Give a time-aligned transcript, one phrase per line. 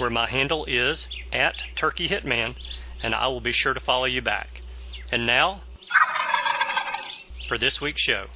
[0.00, 2.56] where my handle is at Turkey Hitman,
[3.02, 4.62] and I will be sure to follow you back.
[5.12, 5.60] And now,
[7.46, 8.26] for this week's show.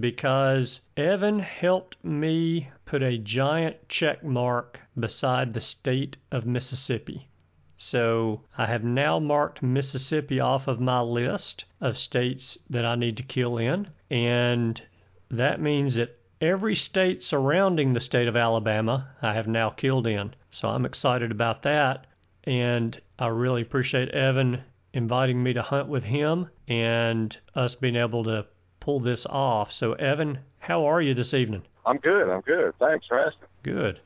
[0.00, 7.28] because Evan helped me put a giant check mark beside the state of Mississippi.
[7.76, 13.16] So I have now marked Mississippi off of my list of states that I need
[13.18, 13.88] to kill in.
[14.10, 14.82] And
[15.30, 20.34] that means that every state surrounding the state of Alabama I have now killed in.
[20.50, 22.06] So I'm excited about that.
[22.44, 24.62] And I really appreciate Evan
[24.92, 28.46] inviting me to hunt with him and us being able to
[28.88, 29.70] pull this off.
[29.70, 31.60] So, Evan, how are you this evening?
[31.84, 32.30] I'm good.
[32.30, 32.72] I'm good.
[32.78, 33.46] Thanks for asking.
[33.62, 34.00] Good.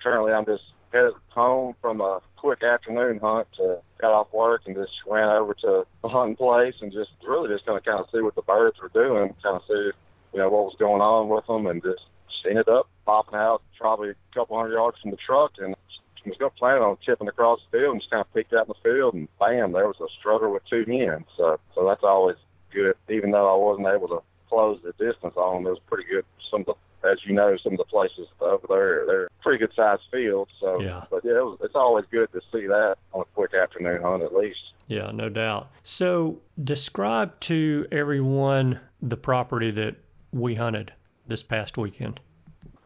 [0.00, 0.62] Currently, I'm just
[0.92, 3.48] headed home from a quick afternoon hunt.
[3.56, 7.48] To, got off work and just ran over to the hunting place and just really
[7.48, 9.90] just going to kind of see what the birds were doing, kind of see
[10.32, 12.02] you know what was going on with them, and just
[12.48, 15.74] ended up popping out probably a couple hundred yards from the truck and
[16.24, 18.68] was going to plan on tipping across the field and just kind of picked out
[18.68, 21.26] in the field and bam, there was a strutter with two hens.
[21.36, 22.36] So so that's always
[22.72, 22.94] good.
[23.08, 26.24] Even though I wasn't able to close the distance on them, it was pretty good.
[26.50, 29.72] Some of the, as you know, some of the places over there, they're pretty good
[29.74, 30.50] sized fields.
[30.60, 31.04] So, yeah.
[31.10, 34.22] but yeah, it was, it's always good to see that on a quick afternoon hunt
[34.22, 34.58] at least.
[34.86, 35.70] Yeah, no doubt.
[35.82, 39.96] So, describe to everyone the property that
[40.32, 40.92] we hunted
[41.26, 42.20] this past weekend.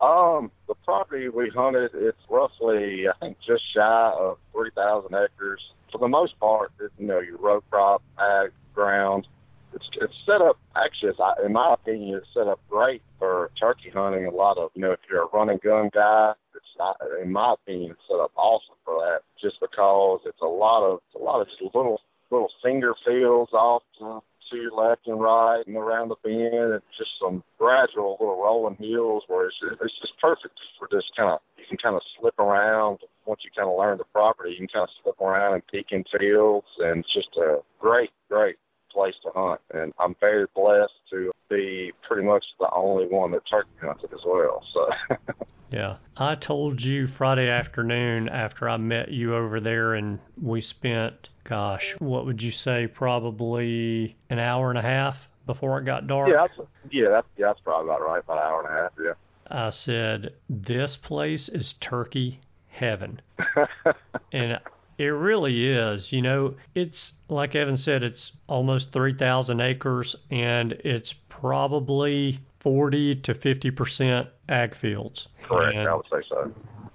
[0.01, 5.61] Um, the property we hunted, it's roughly, I think, just shy of 3,000 acres.
[5.93, 9.29] For the most part, it, you know, your row crop, ag, ground.
[9.75, 13.91] It's, it's set up, actually, it's, in my opinion, it's set up great for turkey
[13.91, 14.27] hunting.
[14.27, 17.55] A lot of, you know, if you're a running gun guy, it's, not, in my
[17.55, 21.25] opinion, it's set up awesome for that just because it's a lot of, it's a
[21.25, 24.21] lot of just little, little finger fields off to
[24.53, 28.77] to your left and right and around the bend and just some gradual little rolling
[28.77, 32.39] hills where it's it's just perfect for just kind of you can kind of slip
[32.39, 35.67] around once you kind of learn the property you can kind of slip around and
[35.69, 38.57] peek in fields and it's just a great great
[38.93, 43.43] place to hunt and I'm very blessed to be pretty much the only one that
[43.49, 44.89] turkey hunted as well so
[45.71, 45.97] Yeah.
[46.19, 51.95] I told you Friday afternoon after I met you over there and we spent gosh,
[51.99, 55.17] what would you say, probably an hour and a half
[55.47, 56.29] before it got dark?
[56.29, 58.93] Yeah, that's, yeah, that's, yeah, that's probably about right, about an hour and a half,
[59.03, 59.13] yeah.
[59.49, 63.21] I said, this place is turkey heaven.
[64.33, 64.59] and
[64.99, 66.13] it really is.
[66.13, 73.35] You know, it's like Evan said, it's almost 3,000 acres and it's probably 40 to
[73.35, 75.29] 50% ag fields.
[75.43, 76.53] Correct, and, I would say so.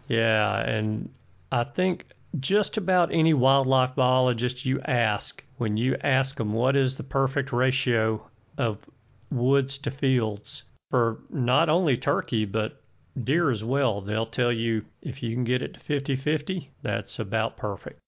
[0.08, 1.10] Yeah, and
[1.52, 2.06] I think
[2.40, 7.52] just about any wildlife biologist you ask, when you ask them what is the perfect
[7.52, 8.22] ratio
[8.58, 8.78] of
[9.32, 12.82] woods to fields for not only turkey but
[13.24, 17.20] deer as well, they'll tell you if you can get it to 50 50, that's
[17.20, 18.00] about perfect.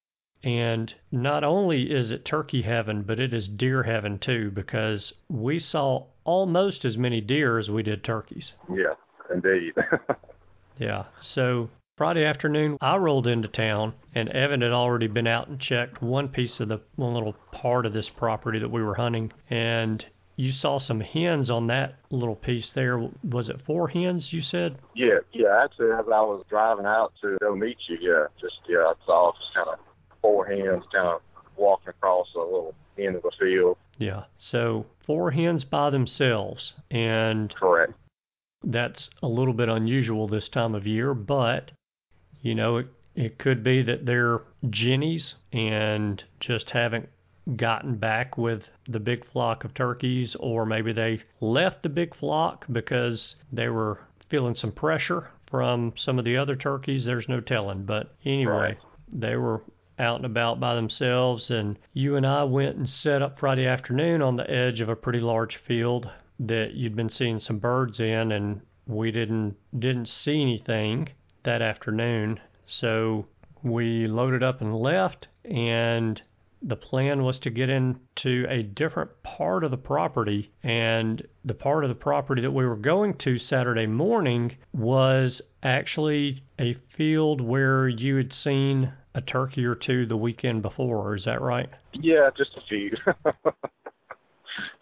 [0.42, 5.58] And not only is it turkey heaven, but it is deer heaven too, because we
[5.58, 8.54] saw almost as many deer as we did turkeys.
[8.72, 8.94] Yeah,
[9.32, 9.74] indeed.
[10.78, 11.04] yeah.
[11.20, 11.68] So
[11.98, 16.28] Friday afternoon, I rolled into town, and Evan had already been out and checked one
[16.28, 20.06] piece of the one little part of this property that we were hunting, and
[20.40, 23.06] you saw some hens on that little piece there.
[23.28, 24.32] Was it four hens?
[24.32, 24.78] You said?
[24.94, 25.62] Yeah, yeah.
[25.62, 29.32] Actually, as I was driving out to go meet you, yeah, just yeah, I saw
[29.32, 29.78] just kind of
[30.22, 31.20] four hens kind of
[31.56, 33.76] walking across a little end of the field.
[33.98, 34.24] Yeah.
[34.38, 37.92] So four hens by themselves, and correct.
[38.64, 41.70] That's a little bit unusual this time of year, but
[42.40, 47.10] you know, it, it could be that they're Jennies and just haven't
[47.56, 52.64] gotten back with the big flock of turkeys, or maybe they left the big flock
[52.70, 57.04] because they were feeling some pressure from some of the other turkeys.
[57.04, 57.84] There's no telling.
[57.84, 58.78] But anyway, right.
[59.12, 59.62] they were
[59.98, 64.22] out and about by themselves, and you and I went and set up Friday afternoon
[64.22, 68.32] on the edge of a pretty large field that you'd been seeing some birds in,
[68.32, 71.08] and we didn't didn't see anything
[71.42, 72.40] that afternoon.
[72.66, 73.26] So
[73.62, 76.20] we loaded up and left, and
[76.62, 80.50] the plan was to get into a different part of the property.
[80.62, 86.42] And the part of the property that we were going to Saturday morning was actually
[86.58, 91.16] a field where you had seen a turkey or two the weekend before.
[91.16, 91.68] Is that right?
[91.94, 92.92] Yeah, just a few.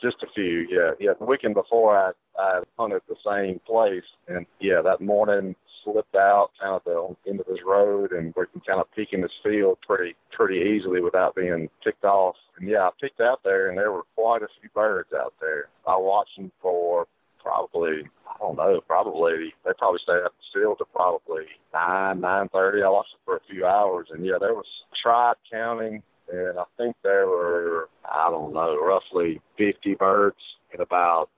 [0.02, 1.12] just a few, yeah, yeah.
[1.18, 5.56] The weekend before, I I hunted the same place, and yeah, that morning
[5.92, 9.12] slipped out kind of the end of this road, and we can kind of peek
[9.12, 12.36] in this field pretty pretty easily without being picked off.
[12.58, 15.68] And yeah, I peeked out there, and there were quite a few birds out there.
[15.86, 17.06] I watched them for
[17.42, 22.82] probably I don't know, probably they probably stayed up still to probably nine, nine thirty.
[22.82, 24.66] I watched it for a few hours and yeah, there was
[25.02, 30.36] tribe counting and I think there were I don't know, roughly fifty birds
[30.72, 31.30] and about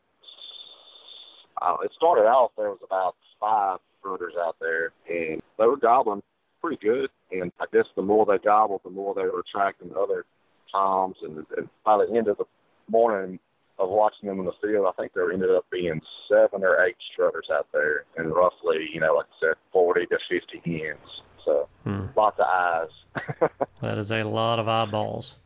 [1.62, 6.22] uh, it started off there was about five brooders out there and they were gobbling
[6.60, 10.24] pretty good and I guess the more they gobbled the more they were attracting other
[10.70, 12.44] toms and, and by the end of the
[12.88, 13.38] morning
[13.80, 16.96] of watching them in the field, I think there ended up being seven or eight
[17.12, 21.22] strutters out there, and roughly, you know, like I said, forty to fifty hens.
[21.44, 22.06] So hmm.
[22.14, 23.50] lots of eyes.
[23.80, 25.36] that is a lot of eyeballs.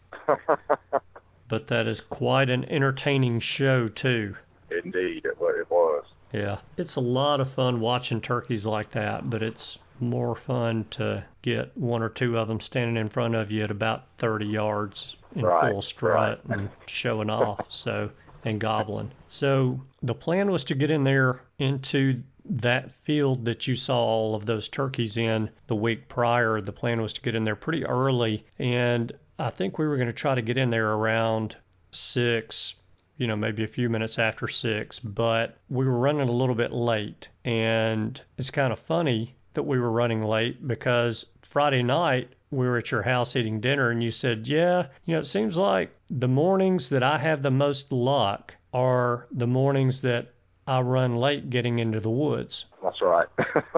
[1.49, 4.35] but that is quite an entertaining show too.
[4.71, 6.05] Indeed, it, it was.
[6.35, 11.25] Yeah, it's a lot of fun watching turkeys like that, but it's more fun to
[11.43, 15.15] get one or two of them standing in front of you at about 30 yards
[15.37, 16.59] in right, full strut right.
[16.59, 17.67] and showing off.
[17.71, 18.11] So
[18.45, 19.11] and gobbling.
[19.29, 24.35] So the plan was to get in there into that field that you saw all
[24.35, 26.61] of those turkeys in the week prior.
[26.61, 30.09] The plan was to get in there pretty early, and I think we were going
[30.09, 31.57] to try to get in there around
[31.91, 32.75] six,
[33.17, 36.73] you know, maybe a few minutes after six, but we were running a little bit
[36.73, 37.29] late.
[37.45, 42.79] And it's kind of funny that we were running late because Friday night we were
[42.79, 46.29] at your house eating dinner and you said, Yeah, you know, it seems like the
[46.29, 50.33] mornings that I have the most luck are the mornings that
[50.67, 52.65] I run late getting into the woods.
[52.83, 53.29] That's right.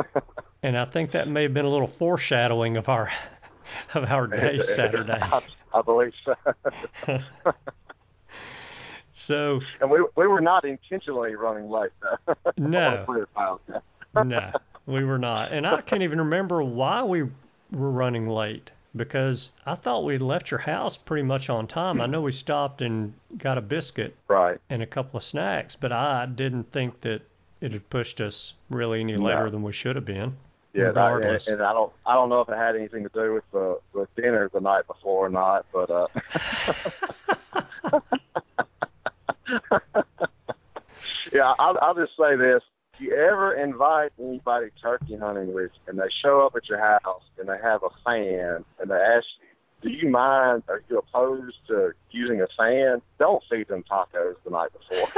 [0.63, 3.11] and I think that may have been a little foreshadowing of our
[3.95, 5.13] of our day Saturday.
[5.21, 5.43] I,
[5.75, 6.35] I believe so.
[9.27, 11.91] So and we we were not intentionally running late.
[12.57, 13.05] no,
[14.25, 14.53] no,
[14.87, 17.23] we were not, and I can't even remember why we
[17.73, 22.01] were running late because I thought we left your house pretty much on time.
[22.01, 25.93] I know we stopped and got a biscuit right and a couple of snacks, but
[25.93, 27.23] I didn't think that
[27.61, 30.37] it had pushed us really any later than we should have been.
[30.73, 31.47] Yeah, regardless.
[31.47, 33.79] and, and I don't I don't know if it had anything to do with the
[33.95, 36.07] with dinner the night before or not, but uh
[41.33, 42.63] Yeah, I'll, I'll just say this:
[42.95, 47.23] if you ever invite anybody turkey hunting with and they show up at your house
[47.39, 49.47] and they have a fan and they ask you,
[49.83, 53.03] do you mind, are you opposed to using a fan?
[53.19, 55.09] Don't feed them tacos the night before.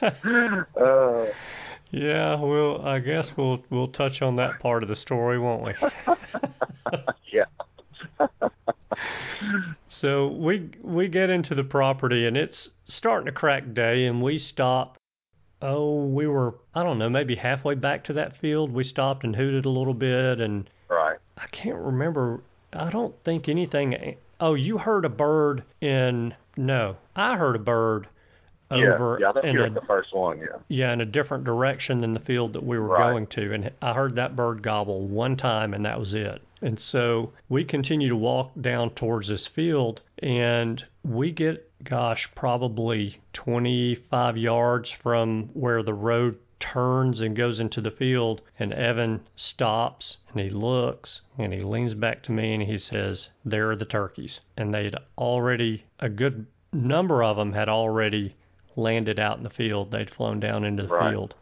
[0.80, 1.26] uh,
[1.90, 5.74] yeah, well, I guess we'll we'll touch on that part of the story, won't we?
[7.32, 7.46] yeah.
[9.88, 14.38] So we we get into the property and it's starting to crack day and we
[14.38, 14.96] stop
[15.62, 19.36] oh we were i don't know maybe halfway back to that field we stopped and
[19.36, 22.42] hooted a little bit and right i can't remember
[22.72, 28.08] i don't think anything oh you heard a bird in no i heard a bird
[28.70, 30.58] over yeah, yeah, in a, the first one, yeah.
[30.68, 33.10] Yeah, in a different direction than the field that we were right.
[33.10, 33.52] going to.
[33.52, 36.40] And I heard that bird gobble one time and that was it.
[36.62, 43.20] And so we continue to walk down towards this field and we get, gosh, probably
[43.32, 48.42] 25 yards from where the road turns and goes into the field.
[48.58, 53.30] And Evan stops and he looks and he leans back to me and he says,
[53.44, 54.40] There are the turkeys.
[54.56, 58.36] And they'd already, a good number of them had already
[58.76, 59.90] landed out in the field.
[59.90, 61.10] They'd flown down into the right.
[61.10, 61.34] field.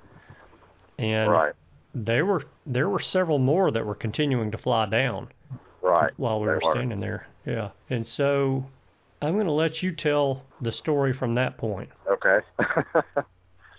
[0.98, 1.54] And right.
[1.94, 5.28] There were there were several more that were continuing to fly down.
[5.82, 6.12] Right.
[6.16, 7.26] While we they were, were standing there.
[7.46, 7.70] Yeah.
[7.88, 8.66] And so
[9.22, 11.90] I'm going to let you tell the story from that point.
[12.06, 12.38] Okay.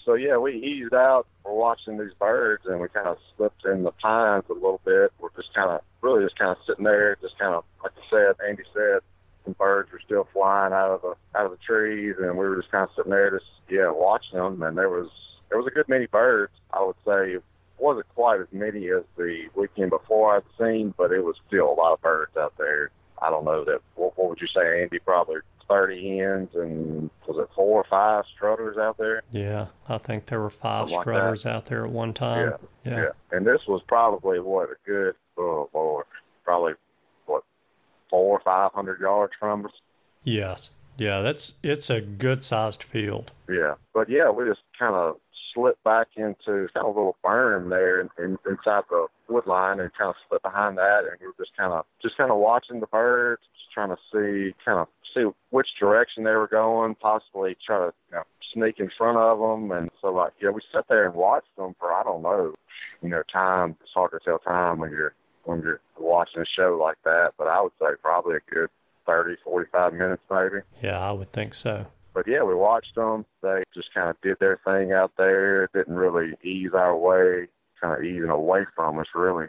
[0.06, 1.28] so yeah, we eased out.
[1.44, 5.12] We're watching these birds, and we kind of slipped in the pines a little bit.
[5.20, 8.10] We're just kind of, really, just kind of sitting there, just kind of, like I
[8.10, 9.00] said, Andy said,
[9.46, 12.58] some birds were still flying out of the out of the trees, and we were
[12.58, 14.62] just kind of sitting there, just yeah, watching them.
[14.62, 15.10] And there was
[15.50, 16.52] there was a good many birds.
[16.72, 17.38] I would say
[17.80, 21.74] wasn't quite as many as the weekend before I'd seen, but it was still a
[21.74, 22.92] lot of birds out there.
[23.22, 23.80] I don't know that.
[23.96, 25.00] What, what would you say, Andy?
[25.00, 25.38] Probably
[25.70, 29.22] 30 hens and was it four or five strutters out there?
[29.32, 32.54] Yeah, I think there were five Something strutters like out there at one time.
[32.84, 33.38] Yeah, yeah, yeah.
[33.38, 36.06] And this was probably what a good, oh Lord,
[36.44, 36.74] probably
[37.28, 37.44] what
[38.10, 39.72] four or five hundred yards from us.
[40.24, 40.70] Yes.
[40.98, 43.32] Yeah, that's it's a good sized field.
[43.48, 43.76] Yeah.
[43.94, 45.18] But yeah, we just kind of
[45.54, 49.92] slipped back into of a little berm there in, in, inside the wood line and
[49.98, 52.80] kind of slipped behind that, and we were just kind of just kind of watching
[52.80, 57.56] the birds, just trying to see kind of see which direction they were going, possibly
[57.66, 60.86] try to you know, sneak in front of them, and so like yeah, we sat
[60.90, 62.54] there and watched them for I don't know,
[63.02, 63.76] you know, time.
[63.82, 65.14] It's hard to tell time when you're
[65.46, 68.70] when you're watching a show like that, but I would say probably a good
[69.06, 70.64] thirty, forty-five minutes maybe.
[70.84, 71.86] Yeah, I would think so.
[72.14, 73.26] But yeah, we watched them.
[73.42, 75.68] They just kind of did their thing out there.
[75.74, 77.48] Didn't really ease our way,
[77.80, 79.48] kind of easing away from us really.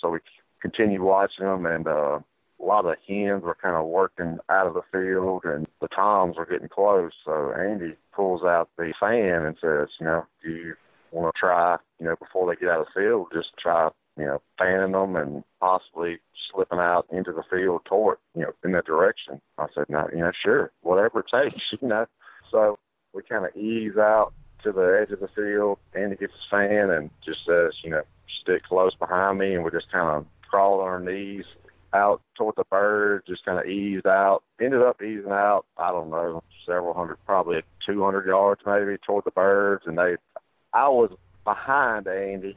[0.00, 0.18] So we
[0.60, 2.20] continued watching them, and uh,
[2.60, 5.88] a lot of the hens were kind of working out of the field, and the
[5.88, 7.12] toms were getting close.
[7.24, 10.74] So Andy pulls out the fan and says, you know, do you
[11.12, 14.24] want to try, you know, before they get out of the field, just try you
[14.24, 16.18] know, fanning them and possibly
[16.52, 19.40] slipping out into the field toward, you know, in that direction.
[19.58, 22.06] I said, no, you know, sure, whatever it takes, you know.
[22.50, 22.78] So
[23.14, 24.32] we kind of ease out
[24.64, 25.78] to the edge of the field.
[25.94, 28.02] Andy gets his fan and just says, you know,
[28.42, 31.44] stick close behind me, and we just kind of crawl on our knees
[31.94, 34.42] out toward the bird, just kind of eased out.
[34.60, 39.30] Ended up easing out, I don't know, several hundred, probably 200 yards maybe toward the
[39.30, 40.16] birds, and they,
[40.72, 41.10] I was
[41.48, 42.56] behind Andy.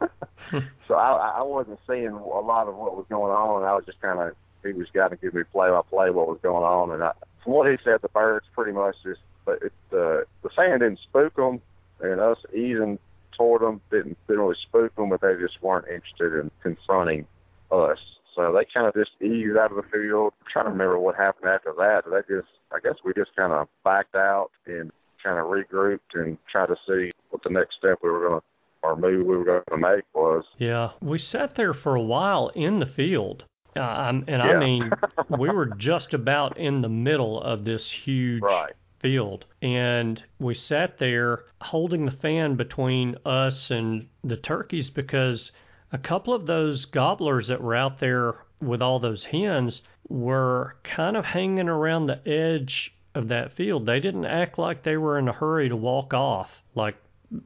[0.88, 3.62] so I, I wasn't seeing a lot of what was going on.
[3.64, 6.28] I was just kind of he was kind of giving me play by play what
[6.28, 9.62] was going on, and I, from what he said, the birds pretty much just but
[9.62, 11.60] it, uh, the sand didn't spook them,
[12.00, 12.98] and us easing
[13.36, 17.26] toward them didn't didn't really spook them, but they just weren't interested in confronting
[17.70, 17.98] us.
[18.36, 20.32] So they kind of just eased out of the field.
[20.40, 22.04] I'm trying to remember what happened after that.
[22.06, 26.38] They just, I guess we just kind of backed out and kind of regrouped and
[26.50, 28.46] tried to see what the next step we were going to
[28.82, 30.44] or move we were going to make was.
[30.58, 33.44] Yeah, we sat there for a while in the field.
[33.76, 34.42] Uh, and yeah.
[34.42, 34.90] I mean,
[35.38, 38.74] we were just about in the middle of this huge right.
[38.98, 39.44] field.
[39.62, 45.52] And we sat there holding the fan between us and the turkeys because
[45.92, 51.16] a couple of those gobblers that were out there with all those hens were kind
[51.16, 53.86] of hanging around the edge of that field.
[53.86, 56.96] They didn't act like they were in a hurry to walk off like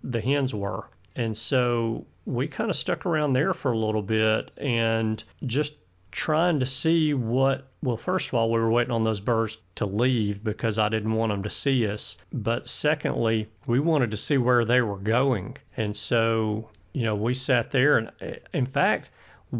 [0.02, 0.88] the hens were.
[1.16, 5.72] And so we kind of stuck around there for a little bit and just
[6.10, 9.84] trying to see what well first of all we were waiting on those birds to
[9.84, 14.38] leave because I didn't want them to see us but secondly we wanted to see
[14.38, 18.12] where they were going and so you know we sat there and
[18.52, 19.10] in fact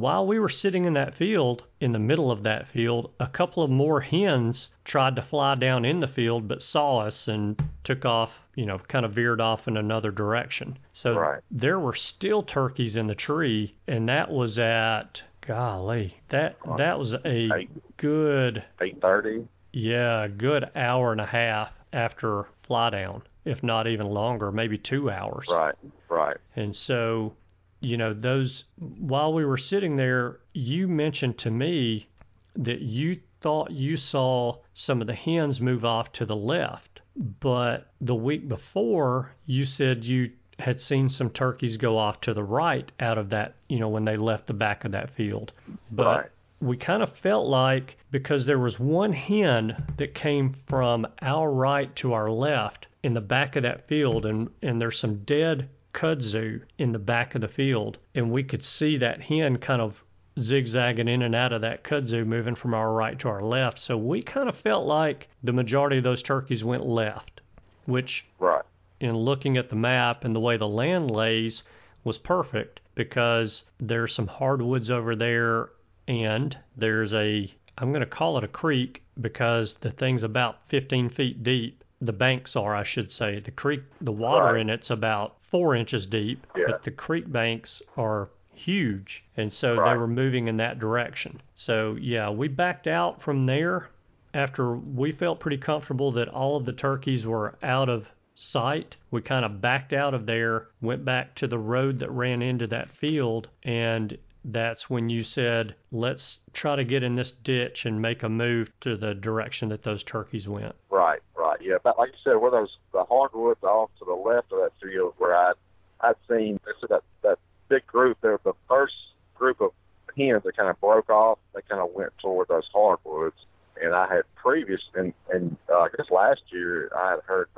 [0.01, 3.63] while we were sitting in that field, in the middle of that field, a couple
[3.63, 8.05] of more hens tried to fly down in the field but saw us and took
[8.05, 10.79] off, you know, kind of veered off in another direction.
[10.93, 11.43] So right.
[11.51, 17.13] there were still turkeys in the tree, and that was at golly, that that was
[17.13, 19.47] a eight, good eight thirty.
[19.73, 24.79] Yeah, a good hour and a half after fly down, if not even longer, maybe
[24.79, 25.47] two hours.
[25.51, 25.75] Right,
[26.09, 26.37] right.
[26.57, 27.35] And so
[27.85, 32.09] you know, those, while we were sitting there, you mentioned to me
[32.57, 37.01] that you thought you saw some of the hens move off to the left.
[37.41, 42.43] But the week before, you said you had seen some turkeys go off to the
[42.43, 45.53] right out of that, you know, when they left the back of that field.
[45.91, 46.31] But right.
[46.61, 51.95] we kind of felt like because there was one hen that came from our right
[51.97, 56.61] to our left in the back of that field, and, and there's some dead kudzu
[56.77, 60.03] in the back of the field, and we could see that hen kind of
[60.39, 63.79] zigzagging in and out of that kudzu, moving from our right to our left.
[63.79, 67.41] So we kind of felt like the majority of those turkeys went left,
[67.87, 68.65] which, right.
[69.01, 71.63] in looking at the map and the way the land lays,
[72.03, 75.71] was perfect because there's some hardwoods over there,
[76.09, 81.11] and there's a I'm going to call it a creek because the thing's about 15
[81.11, 81.84] feet deep.
[82.05, 83.41] The banks are, I should say.
[83.41, 84.61] The creek, the water right.
[84.61, 86.65] in it's about four inches deep, yeah.
[86.67, 89.93] but the creek banks are huge, and so right.
[89.93, 91.41] they were moving in that direction.
[91.55, 93.89] So yeah, we backed out from there
[94.33, 98.97] after we felt pretty comfortable that all of the turkeys were out of sight.
[99.11, 102.67] We kind of backed out of there, went back to the road that ran into
[102.69, 108.03] that field, and that's when you said, let's try to get in this ditch and
[108.03, 110.75] make a move to the direction that those turkeys went.
[110.91, 111.59] Right, right.
[111.63, 114.73] Yeah, but like you said, where those the hardwoods off to the left of that
[114.83, 115.53] field where I
[116.01, 118.95] I'd seen that that big group there, the first
[119.35, 119.73] group of
[120.17, 123.37] hens that kind of broke off, they kind of went toward those hardwoods.
[123.83, 127.49] And I had previous and and uh, I guess last year I had heard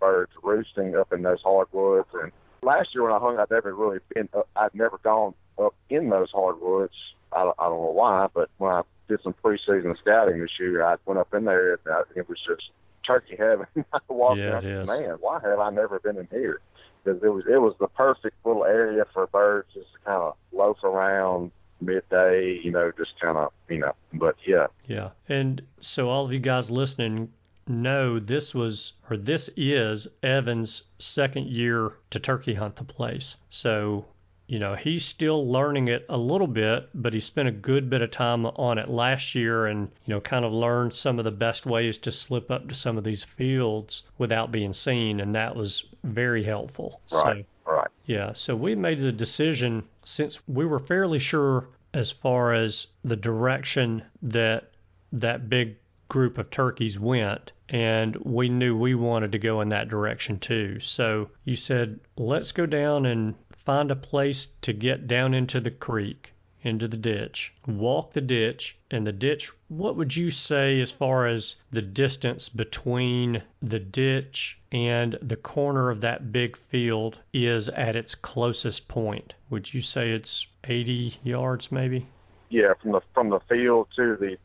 [0.00, 2.08] birds roosting up in those hardwoods.
[2.14, 2.32] And
[2.62, 4.28] last year when I hung, I'd never really been.
[4.34, 6.94] Up, I'd never gone up in those hardwoods.
[7.32, 10.96] I, I don't know why, but when I did some preseason scouting this year, I
[11.04, 12.70] went up in there and I, it was just
[13.06, 13.66] turkey heaven.
[13.92, 16.60] I walked Yeah, out, man, why have I never been in here?
[17.04, 20.36] Because it was it was the perfect little area for birds just to kind of
[20.52, 23.92] loaf around midday, you know, just kind of, you know.
[24.14, 25.10] But yeah, Yeah.
[25.28, 27.30] And so all of you guys listening
[27.68, 33.34] know this was or this is Evan's second year to turkey hunt the place.
[33.50, 34.06] So,
[34.48, 38.02] you know, he's still learning it a little bit, but he spent a good bit
[38.02, 41.30] of time on it last year and, you know, kind of learned some of the
[41.30, 45.56] best ways to slip up to some of these fields without being seen and that
[45.56, 47.00] was very helpful.
[47.10, 52.12] right, So right, yeah, so we made the decision since we were fairly sure as
[52.12, 54.70] far as the direction that
[55.12, 55.76] that big
[56.08, 60.78] group of turkeys went, and we knew we wanted to go in that direction too.
[60.80, 63.34] So you said, let's go down and
[63.66, 68.76] find a place to get down into the creek, into the ditch, walk the ditch,
[68.90, 74.56] and the ditch, what would you say as far as the distance between the ditch
[74.72, 79.34] and the corner of that big field is at its closest point?
[79.50, 82.06] Would you say it's 80 yards maybe?
[82.48, 82.72] yeah.
[82.80, 84.36] From the from the field to the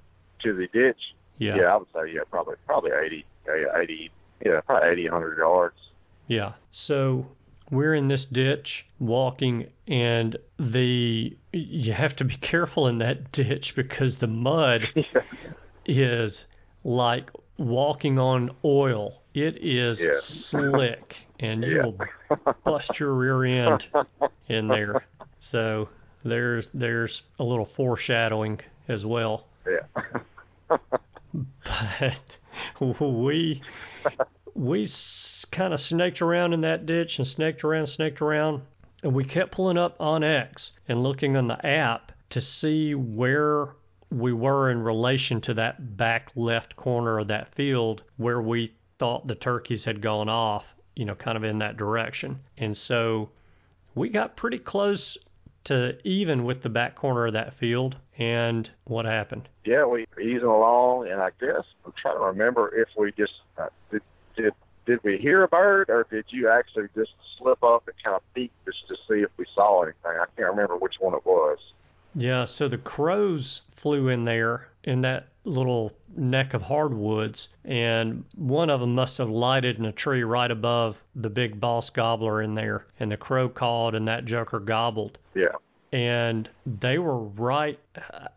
[0.44, 1.56] to the ditch, Yeah.
[1.56, 4.10] yeah, I would say yeah, probably probably eighty, yeah, eighty,
[4.44, 5.76] yeah, probably eighty, hundred yards.
[6.28, 6.54] Yeah.
[6.72, 7.28] So
[7.72, 13.74] we're in this ditch walking and the you have to be careful in that ditch
[13.76, 15.04] because the mud yeah,
[15.86, 16.46] is
[16.84, 19.22] like walking on oil.
[19.34, 20.12] It is Yeah.
[20.20, 21.84] slick and you Yeah.
[21.84, 21.98] will
[22.66, 23.86] bust your rear end
[24.48, 25.06] in there.
[25.40, 25.90] So
[26.24, 29.48] there's there's a little foreshadowing as well.
[29.66, 30.10] yeah,
[31.64, 32.20] But
[33.02, 33.62] we
[34.54, 34.90] we
[35.52, 38.62] kind of snaked around in that ditch and snaked around, snaked around,
[39.04, 43.70] and we kept pulling up on X and looking on the app to see where
[44.10, 49.28] we were in relation to that back left corner of that field where we thought
[49.28, 52.40] the turkeys had gone off, you know, kind of in that direction.
[52.58, 53.30] And so
[53.96, 55.18] we got pretty close
[55.64, 57.96] to even with the back corner of that field.
[58.18, 59.50] And what happened?
[59.66, 59.86] yeah.
[59.86, 63.68] We easing along, and I guess I'm trying to remember if we just uh,
[64.36, 64.54] did
[64.86, 68.22] did we hear a bird, or did you actually just slip up and kind of
[68.34, 69.98] peek just to see if we saw anything?
[70.06, 71.60] I can't remember which one it was.
[72.16, 78.70] Yeah, so the crows flew in there in that little neck of hardwoods, and one
[78.70, 82.56] of them must have lighted in a tree right above the big boss gobbler in
[82.56, 85.18] there, and the crow called, and that joker gobbled.
[85.36, 85.56] Yeah,
[85.92, 87.80] And they were right.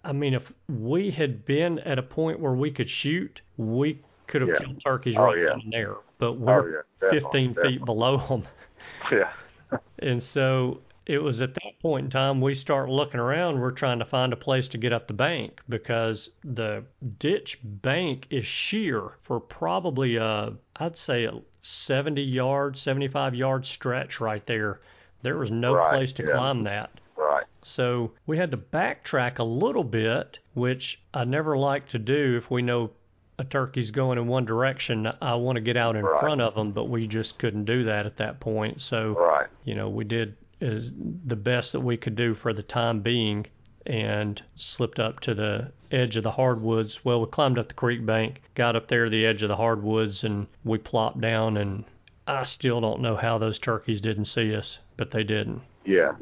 [0.04, 4.40] I mean, if we had been at a point where we could shoot, we could
[4.42, 4.58] have Yeah.
[4.58, 5.48] killed turkeys Oh, right yeah.
[5.50, 5.96] down there.
[6.18, 7.72] But oh we're yeah, definitely, 15 definitely.
[7.78, 8.42] feet below them.
[9.12, 9.32] Yeah,
[10.00, 13.58] And so it was at that point in time we start looking around.
[13.60, 16.84] We're trying to find a place to get up the bank because the
[17.18, 24.20] ditch bank is sheer for probably a, I'd say a 70 yard, 75 yard stretch
[24.20, 24.80] right there.
[25.22, 26.32] There was no Right, place to yeah.
[26.32, 26.90] climb that.
[27.16, 27.44] right.
[27.62, 32.50] So we had to backtrack a little bit, which I never like to do if
[32.50, 32.90] we know
[33.38, 35.09] a turkey's going in one direction.
[35.20, 36.20] I want to get out in Right.
[36.20, 38.81] front of them, but we just couldn't do that at that point.
[38.81, 39.49] So Right.
[39.64, 40.92] you know, we did is
[41.27, 43.47] the best that we could do for the time being
[43.87, 47.05] and slipped up to the edge of the hardwoods.
[47.05, 49.57] Well, we climbed up the creek bank, got up there to the edge of the
[49.57, 51.57] hardwoods, and we plopped down.
[51.59, 51.85] And
[52.27, 55.61] I still don't know how those turkeys didn't see us, but they didn't.
[55.85, 56.12] Yeah,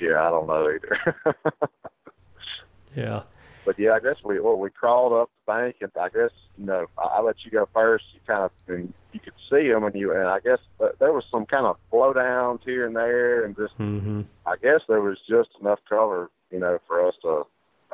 [0.00, 0.26] yeah.
[0.26, 1.16] I don't know either.
[2.96, 3.22] Yeah.
[3.64, 6.66] But yeah, I guess we well we crawled up the bank, and I guess you
[6.66, 8.04] know I, I let you go first.
[8.14, 11.12] You kind of and you could see them, and you and I guess uh, there
[11.12, 15.18] was some kind of blowdowns here and there, and just hmm I guess there was
[15.28, 17.44] just enough cover, you know, for us to,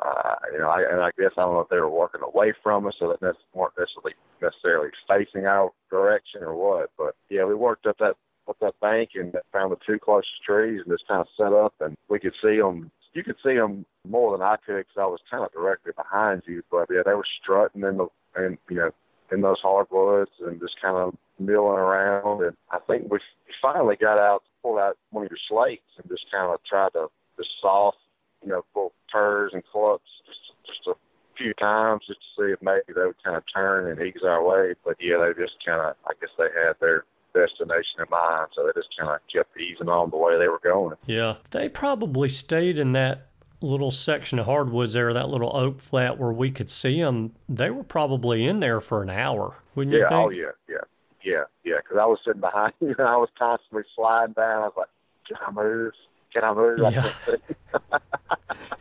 [0.03, 2.53] uh, you know, I, and I guess I don't know if they were working away
[2.63, 6.91] from us or that they weren't necessarily necessarily facing our direction or what.
[6.97, 8.15] But yeah, we worked up that
[8.47, 11.73] up that bank and found the two closest trees and just kind of set up,
[11.79, 12.91] and we could see them.
[13.17, 16.43] You could see them more than I could because I was kind of directly behind
[16.45, 16.61] you.
[16.69, 18.91] But yeah, they were strutting in the and you know
[19.31, 22.43] in those hardwoods and just kind of milling around.
[22.43, 23.17] And I think we
[23.59, 27.07] finally got out, pulled out one of your slates, and just kind of tried to
[27.37, 27.97] just soft,
[28.43, 30.93] you know, pull turs and clucks just just a
[31.35, 34.45] few times just to see if maybe they would kind of turn and ease our
[34.45, 34.75] way.
[34.85, 37.05] But yeah, they just kind of, I guess they had their
[37.39, 40.59] destination in mind, so they just kind of kept easing on the way they were
[40.63, 40.95] going.
[41.05, 41.35] Yeah.
[41.51, 43.27] They probably stayed in that
[43.61, 47.33] little section of hardwoods there, that little oak flat where we could see them.
[47.49, 50.41] They were probably in there for an hour, wouldn't you Yeah, oh, think?
[50.43, 50.75] oh yeah, yeah,
[51.23, 51.77] yeah, yeah.
[51.83, 54.63] Because I was sitting behind you and I was constantly sliding down.
[54.63, 54.89] I was like,
[55.27, 55.93] can I move?
[56.33, 56.79] Can I move?
[56.79, 57.11] Yeah.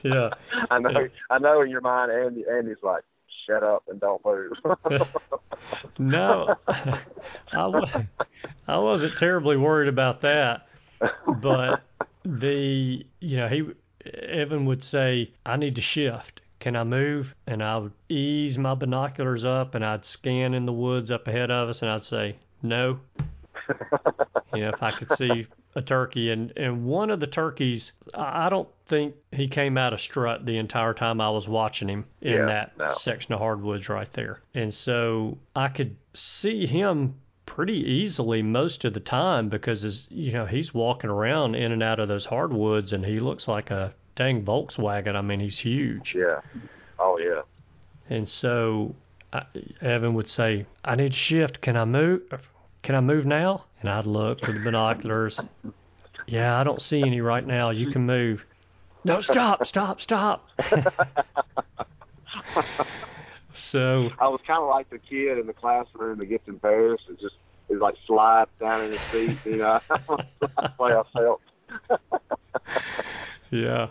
[0.03, 0.31] Yeah.
[0.71, 1.07] I know, Yeah.
[1.31, 1.63] I know.
[1.63, 3.03] In your mind, Andy, Andy's like,
[3.47, 4.53] shut up and don't move.
[5.99, 6.55] no,
[7.53, 10.69] I, wasn't terribly worried about that,
[11.41, 11.83] but
[12.25, 13.65] the you know he
[14.13, 16.41] Evan would say I need to shift.
[16.59, 17.35] Can I move?
[17.47, 21.51] And I would ease my binoculars up and I'd scan in the woods up ahead
[21.51, 22.99] of us and I'd say no.
[24.55, 28.49] you know, if I could see a turkey and and one of the turkeys I
[28.49, 32.33] don't think he came out of strut the entire time I was watching him in
[32.33, 32.95] Yeah, that no.
[32.95, 34.41] section of hardwoods right there.
[34.55, 40.33] And so I could see him pretty easily most of the time because as you
[40.33, 43.93] know he's walking around in and out of those hardwoods and he looks like a
[44.17, 45.15] dang Volkswagen.
[45.15, 46.15] I mean he's huge.
[46.17, 46.41] yeah.
[46.99, 47.43] Oh yeah.
[48.09, 48.95] And so
[49.33, 49.43] I,
[49.83, 51.61] Evan would say, "I need to shift.
[51.61, 52.23] Can I move?
[52.83, 55.39] Can I move now?" And I'd look with the binoculars.
[56.27, 57.71] Yeah, I don't see any right now.
[57.71, 58.45] You can move.
[59.05, 60.49] No, stop, stop, stop.
[63.71, 67.19] so I was kind of like the kid in the classroom that gets embarrassed and
[67.19, 67.37] just
[67.69, 69.39] is like slides down in his seat.
[69.45, 71.41] You know, that's the way I felt.
[73.51, 73.89] yeah.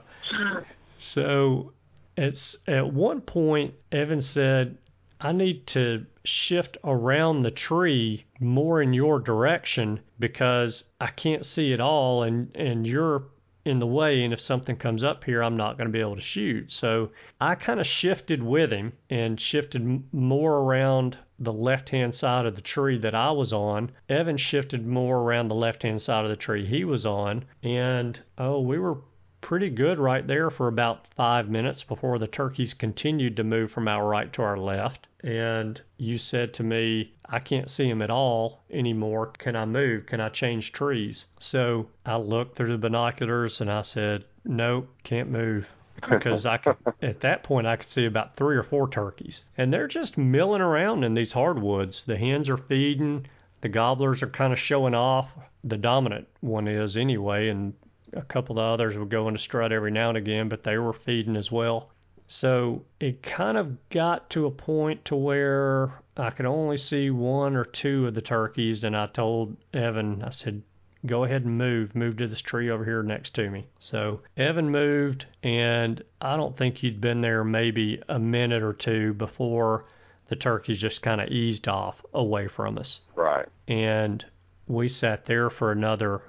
[1.14, 1.72] So
[2.18, 4.78] it's at one point Evan said,
[5.26, 11.72] I need to shift around the tree more in your direction because I can't see
[11.74, 13.24] it all and, and you're
[13.66, 16.16] in the way and if something comes up here I'm not going to be able
[16.16, 16.72] to shoot.
[16.72, 17.10] So
[17.42, 22.62] I kind of shifted with him and shifted more around the left-hand side of the
[22.62, 23.94] tree that I was on.
[24.08, 28.60] Evan shifted more around the left-hand side of the tree he was on and oh
[28.60, 29.00] we were
[29.46, 33.88] pretty good right there for about five minutes before the turkeys continued to move from
[33.88, 35.06] our right to our left.
[35.24, 39.28] And you said to me, I can't see them at all anymore.
[39.38, 40.08] Can I move?
[40.08, 41.26] Can I change trees?
[41.40, 45.68] So I looked through the binoculars and I said, Nope, can't move.
[46.10, 49.44] Because I could, at that point, I could see about three or four turkeys.
[49.60, 52.04] And they're just milling around in these hardwoods.
[52.08, 53.28] The hens are feeding,
[53.62, 55.30] the gobblers are kind of showing off.
[55.64, 57.74] The dominant one is anyway, and
[58.16, 60.94] a couple of others would go into strut every now and again, but they were
[60.94, 61.90] feeding as well.
[62.28, 67.56] So it kind of got to a point to where I could only see one
[67.56, 70.64] or two of the turkeys, and I told Evan, I said,
[71.06, 73.68] go ahead and move, move to this tree over here next to me.
[73.78, 79.14] So Evan moved, and I don't think he'd been there maybe a minute or two
[79.14, 79.86] before
[80.30, 83.02] the turkeys just kind of eased off away from us.
[83.14, 83.48] Right.
[83.68, 84.26] And
[84.68, 86.24] we sat there for another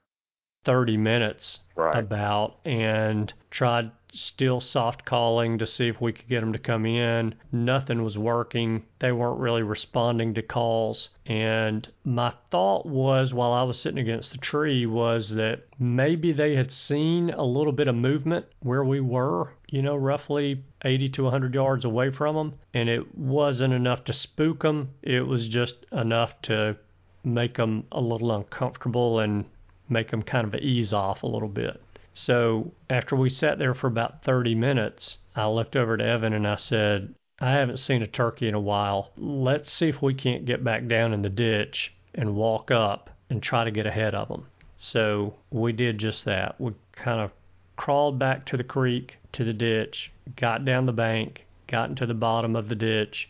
[0.67, 1.97] 30 minutes Right.
[1.97, 6.87] about and tried still soft calling to see if we could get them to come
[6.87, 7.35] in.
[7.53, 8.83] Nothing was working.
[8.99, 11.11] They weren't really responding to calls.
[11.27, 16.57] And my thought was while I was sitting against the tree was that maybe they
[16.57, 21.25] had seen a little bit of movement where we were, you know, roughly 80 to
[21.25, 22.55] 100 yards away from them.
[22.75, 24.91] And it wasn't enough to spook them.
[25.03, 26.77] It was just enough to
[27.23, 29.45] make them a little uncomfortable and
[29.89, 31.81] make them kind of ease off a little bit.
[32.15, 36.47] So after we sat there for about 30 minutes, I looked over to Evan and
[36.47, 39.11] I said, I haven't seen a turkey in a while.
[39.19, 43.43] Let's see if we can't get back down in the ditch and walk up and
[43.43, 44.47] try to get ahead of them.
[44.79, 46.59] So we did just that.
[46.59, 47.33] We kind of
[47.77, 52.15] crawled back to the creek, to the ditch, got down the bank, got into the
[52.15, 53.29] bottom of the ditch,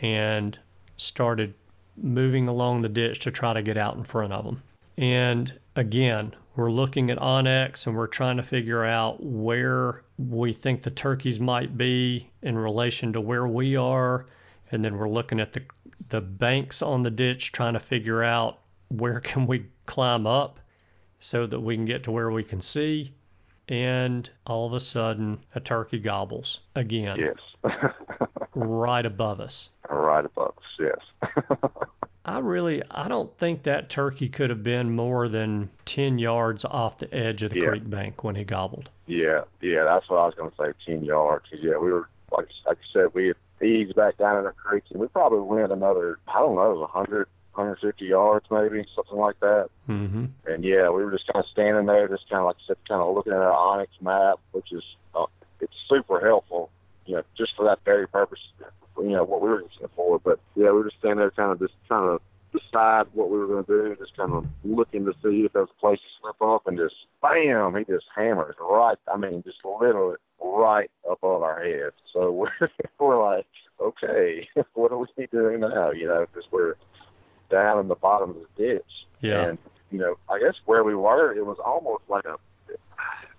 [0.00, 0.58] and
[0.96, 1.54] started
[1.96, 4.62] moving along the ditch to try to get out in front of them.
[4.98, 10.82] And again, we're looking at onX and we're trying to figure out where we think
[10.82, 14.26] the turkeys might be in relation to where we are.
[14.72, 15.62] And then we're looking at the
[16.08, 18.58] the banks on the ditch trying to figure out
[18.88, 20.58] where can we climb up
[21.20, 23.12] so that we can get to where we can see.
[23.68, 27.72] And all of a sudden, a turkey gobbles again, Yes.
[28.54, 29.70] right above us.
[29.90, 30.90] right above us.
[31.24, 31.32] Yes.
[32.26, 36.98] I really, I don't think that turkey could have been more than 10 yards off
[36.98, 37.68] the edge of the Yeah.
[37.68, 38.90] creek bank when he gobbled.
[39.06, 39.42] yeah.
[39.62, 39.84] Yeah.
[39.84, 40.72] That's what I was going to say.
[40.84, 41.46] Ten yards.
[41.52, 43.36] yeah, we were like like you said, we had
[43.66, 46.86] eased back down in the creek, and we probably went another I don't know, a
[46.88, 49.68] hundred, hundred fifty yards maybe, something like that.
[49.86, 52.66] hmm And yeah, we were just kind of standing there, just kind of like I
[52.66, 54.82] said, kind of looking at our onX map, which is
[55.14, 55.26] uh,
[55.60, 56.70] it's super helpful,
[57.06, 58.40] you know, just for that very purpose,
[58.98, 60.18] you know, what we were using it for.
[60.18, 63.38] But yeah, we were just standing there, kind of just trying to decide what we
[63.38, 65.98] were going to do, just kind of looking to see if there was a place
[65.98, 68.98] to slip off, and just bam, he just hammers right.
[69.12, 71.94] I mean, just literally right above our heads.
[72.12, 73.46] So we're we're like,
[73.80, 75.90] okay, what do we do now?
[75.90, 76.74] You know, because we're
[77.50, 79.06] down in the bottom of the ditch.
[79.20, 79.48] Yeah.
[79.48, 79.58] And
[79.90, 82.36] you know, I guess where we were, it was almost like a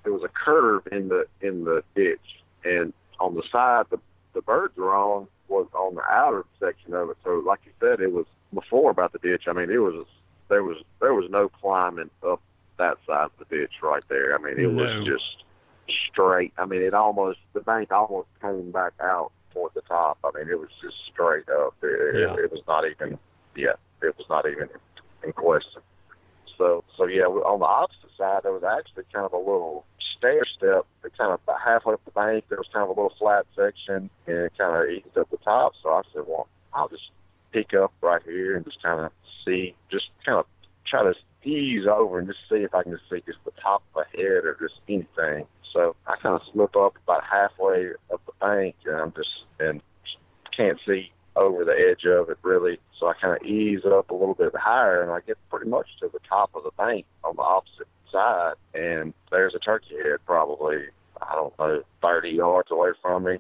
[0.04, 2.20] there was a curve in the in the ditch,
[2.64, 4.00] and on the side the
[4.34, 7.18] the birds were on, was on the outer section of it.
[7.24, 9.44] So, like you said, it was before about the ditch.
[9.48, 10.06] I mean, it was
[10.50, 12.42] there was there was no climbing up
[12.78, 14.36] that side of the ditch right there.
[14.36, 14.84] I mean, it No.
[14.84, 15.44] was just
[16.12, 16.54] straight.
[16.58, 20.20] I mean, it almost the bank almost came back out toward the top.
[20.24, 21.74] I mean, it was just straight up.
[21.82, 22.34] It, Yeah.
[22.34, 23.18] it, it was not even
[23.56, 24.70] yeah, it was not even
[25.24, 25.82] in question.
[26.58, 29.86] So so yeah, on the opposite side there was actually kind of a little
[30.18, 33.00] stair step that kind of about halfway up the bank there was kind of a
[33.00, 35.74] little flat section and it kind of eased up the top.
[35.82, 37.12] So I said, well, I'll just
[37.52, 39.12] pick up right here and just kind of
[39.46, 40.46] see, just kind of
[40.86, 41.14] try to
[41.48, 44.18] ease over and just see if I can just see just the top of a
[44.18, 45.46] head or just anything.
[45.74, 49.82] So I kind of slip up about halfway up the bank and I'm just and
[50.56, 52.80] can't see over the edge of it really.
[53.00, 55.88] So I kind of ease up a little bit higher and I get pretty much
[56.02, 60.20] to the top of the bank on the opposite side and there's a turkey head
[60.26, 60.78] probably
[61.22, 63.38] I don't know 30 yards away from me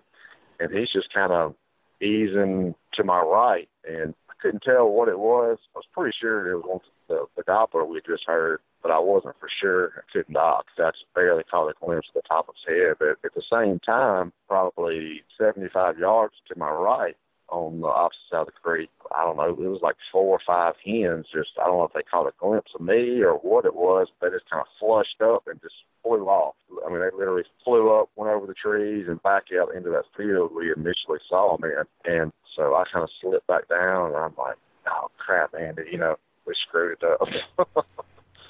[0.59, 1.55] and he's just kind of
[2.01, 5.57] easing to my right and I couldn't tell what it was.
[5.75, 8.99] I was pretty sure it was one the, the gobbler we just heard, but I
[8.99, 9.91] wasn't for sure.
[9.97, 10.65] I couldn't knock.
[10.77, 12.95] I barely caught a glimpse of the top of his head.
[12.99, 17.15] But at the same time, probably 75 yards to my right
[17.49, 20.41] on the opposite side of the creek, I don't know, it was like four or
[20.45, 21.25] five hens.
[21.33, 24.07] Just, I don't know if they caught a glimpse of me or what it was,
[24.19, 26.55] but it just kind of flushed up and just flew off.
[26.85, 30.05] I mean, they literally flew up, went over the trees, and back out into that
[30.15, 32.11] field we initially saw them in.
[32.11, 34.57] And so I kind of slipped back down, and I'm like,
[34.87, 37.85] oh crap, Andy, you know, we screwed it up.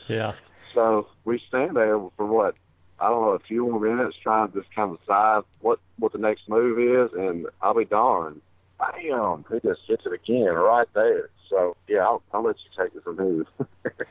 [0.10, 0.36] Yeah.
[0.74, 2.56] so we stand there for what
[3.00, 6.14] I don't know a few more minutes trying to just kind of decide what what
[6.14, 8.42] the next move is, and I'll be darned.
[8.80, 9.46] Bam!
[9.52, 11.30] He just hits it again right there.
[11.50, 13.68] So yeah, I'll, I'll let you take it from here.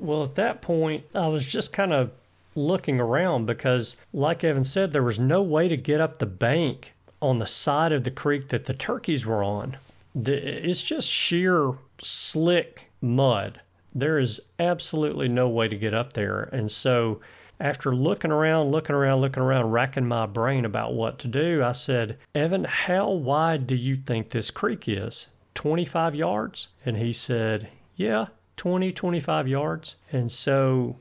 [0.00, 2.10] Well, at that point, I was just kind of
[2.54, 6.92] looking around because, like Evan said, there was no way to get up the bank
[7.20, 9.76] on the side of the creek that the turkeys were on.
[10.14, 13.60] It's just sheer slick mud.
[13.94, 16.44] There is absolutely no way to get up there.
[16.52, 17.20] And so,
[17.58, 21.72] after looking around, looking around, looking around, racking my brain about what to do, I
[21.72, 25.28] said, Evan, how wide do you think this creek is?
[25.54, 26.68] 25 yards?
[26.84, 28.26] And he said, Yeah,
[28.58, 29.96] 20, 25 yards.
[30.12, 30.96] And so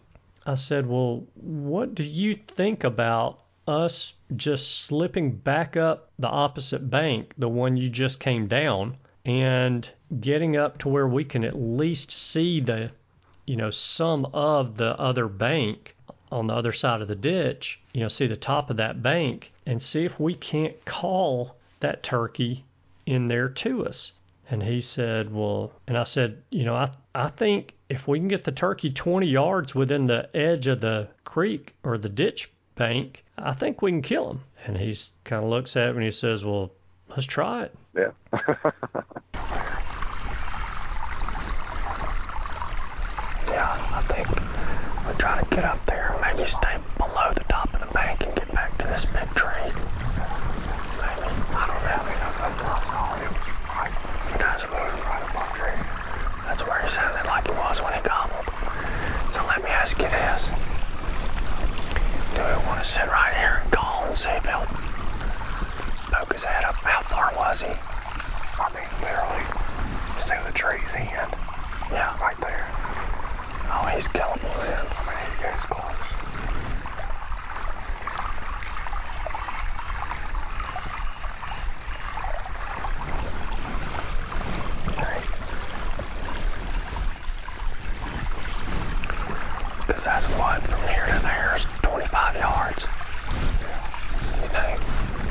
[0.45, 6.89] I said, Well, what do you think about us just slipping back up the opposite
[6.89, 9.89] bank, the one you just came down, and
[10.21, 12.91] getting up to where we can at least see the,
[13.45, 15.94] you know, some of the other bank
[16.35, 19.53] on the other side of the ditch, you know, see the top of that bank
[19.65, 22.65] and see if we can't call that turkey
[23.05, 24.11] in there to us.
[24.49, 28.27] And he said, Well, and I said, You know, I, I think if we can
[28.27, 33.23] get the turkey 20 yards within the edge of the creek or the ditch bank,
[33.37, 34.41] I think we can kill him.
[34.65, 34.93] And he
[35.23, 36.71] kind of looks at me and he says, Well,
[37.09, 37.75] let's try it.
[37.95, 38.11] yeah.
[43.47, 44.44] Yeah, I think we
[45.25, 48.45] try to get up there, maybe stay below the top of the bank and get
[48.53, 49.73] back to this big tree.
[51.01, 51.25] Maybe.
[51.49, 52.05] I don't know.
[52.45, 53.33] I saw him.
[53.33, 55.81] He does move right above the tree.
[56.45, 58.45] That's where he sounded like he was when he gobbled.
[59.33, 60.45] So let me ask you this.
[62.37, 64.69] Do we want to sit right here and call and see if he'll
[66.13, 66.77] poke his head up?
[66.85, 67.73] How far was he?
[67.73, 69.41] I mean, literally,
[70.29, 71.33] see the trees end.
[71.89, 72.69] Yeah, right there.
[73.73, 75.04] Oh, he's killable then.
[89.87, 92.85] Because that's what, from here to there is 25 yards.
[94.41, 95.24] You think?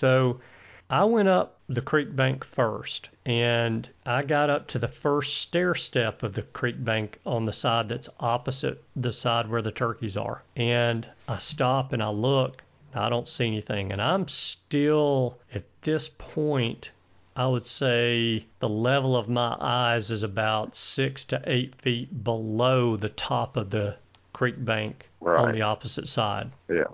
[0.00, 0.40] So
[0.88, 5.74] I went up the creek bank first, and I got up to the first stair
[5.74, 10.16] step of the creek bank on the side that's opposite the side where the turkeys
[10.16, 10.42] are.
[10.56, 12.62] And I stop and I look,
[12.94, 13.92] I don't see anything.
[13.92, 16.88] And I'm still, at this point,
[17.36, 22.96] I would say the level of my eyes is about six to eight feet below
[22.96, 23.96] the top of the
[24.32, 26.50] creek bank on the opposite side.
[26.70, 26.84] Yeah.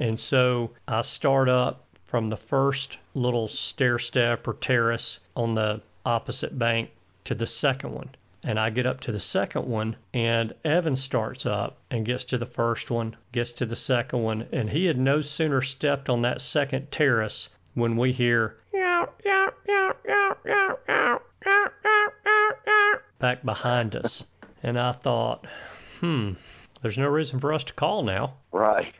[0.00, 5.80] And so I start up from the first little stair step or terrace on the
[6.04, 6.90] opposite bank
[7.24, 8.08] to the second one.
[8.42, 12.38] And I get up to the second one, and Evan starts up and gets to
[12.38, 16.22] the first one, gets to the second one, and he had no sooner stepped on
[16.22, 18.56] that second terrace when we hear
[23.18, 24.24] back behind us.
[24.62, 25.46] And I thought,
[26.00, 26.32] hmm,
[26.80, 28.34] there's no reason for us to call now.
[28.52, 28.94] Right.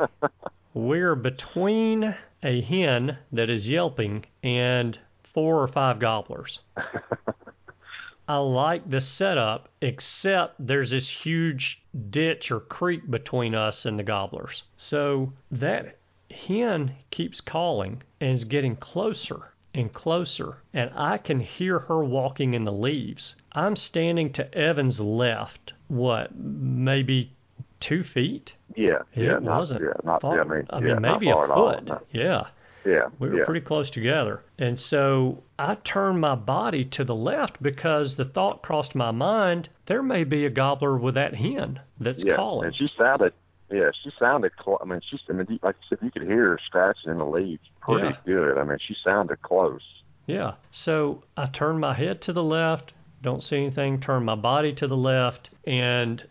[0.74, 4.98] We're between a hen that is yelping and
[5.32, 6.60] four or five gobblers.
[8.28, 14.02] I like the setup, except there's this huge ditch or creek between us and the
[14.02, 14.64] gobblers.
[14.76, 15.96] So that
[16.30, 22.52] hen keeps calling and is getting closer and closer, and I can hear her walking
[22.52, 23.34] in the leaves.
[23.52, 27.32] I'm standing to Evan's left, what, maybe
[27.80, 28.52] two feet?
[28.76, 28.98] yeah.
[29.14, 29.36] Yeah.
[29.36, 29.92] it not, wasn't Yeah.
[30.04, 30.22] Not.
[30.22, 30.36] far.
[30.36, 30.66] Yeah, I mean.
[30.70, 31.84] I yeah, mean, maybe a all, foot.
[31.84, 32.00] no.
[32.12, 32.46] Yeah,
[32.84, 33.06] Yeah.
[33.18, 33.44] we were yeah.
[33.44, 34.42] pretty close together.
[34.58, 39.68] And so I turned my body to the left because the thought crossed my mind
[39.86, 42.36] there may be a gobbler with that hen that's yeah.
[42.36, 42.66] calling.
[42.66, 43.32] And she sounded.
[43.70, 44.52] Yeah, she sounded.
[44.64, 45.20] Cl- I mean, she's.
[45.28, 48.16] I mean, like you said, you could hear her scratching in the leaves pretty Yeah.
[48.24, 48.58] good.
[48.58, 49.82] I mean, she sounded close.
[50.26, 50.52] Yeah.
[50.70, 54.86] So I turned my head to the left, don't see anything, turn my body to
[54.86, 56.22] the left, and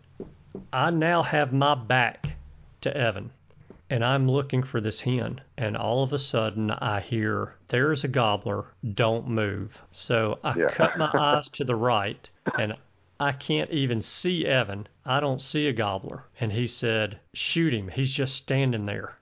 [0.73, 2.27] I now have my back
[2.81, 3.31] to Evan.
[3.89, 5.39] And I'm looking for this hen.
[5.57, 9.77] And all of a sudden, I hear, There's a gobbler, don't move.
[9.91, 10.69] So I Yeah.
[10.71, 12.29] cut my eyes to the right,
[12.59, 12.75] and
[13.19, 14.87] I can't even see Evan.
[15.05, 16.25] I don't see a gobbler.
[16.39, 17.87] And he said, Shoot him.
[17.87, 19.17] He's just standing there.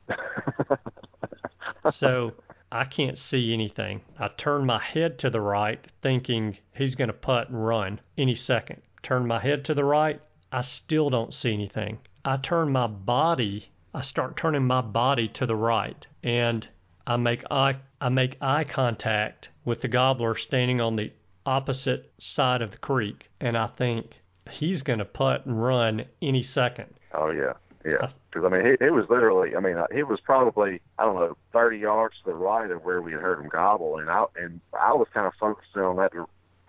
[1.91, 2.33] So
[2.71, 4.01] I can't see anything.
[4.19, 8.36] I turn my head to the right, thinking he's going to putt and run any
[8.36, 8.81] second.
[9.03, 10.19] Turn my head to the right,
[10.56, 11.99] I still don't see anything.
[12.24, 16.66] I turn my body, I start turning my body to the right, and
[17.06, 21.12] I make eye, I make eye contact with the gobbler standing on the
[21.45, 26.41] opposite side of the creek, and I think he's going to putt and run any
[26.41, 26.93] second.
[27.14, 28.12] Oh yeah, yeah.
[28.32, 29.58] Because I mean, he, he was literally.
[29.58, 33.01] I mean, he was probably I don't know thirty yards to the right of where
[33.01, 36.14] we had heard him gobble, and I and I was kind of focusing on that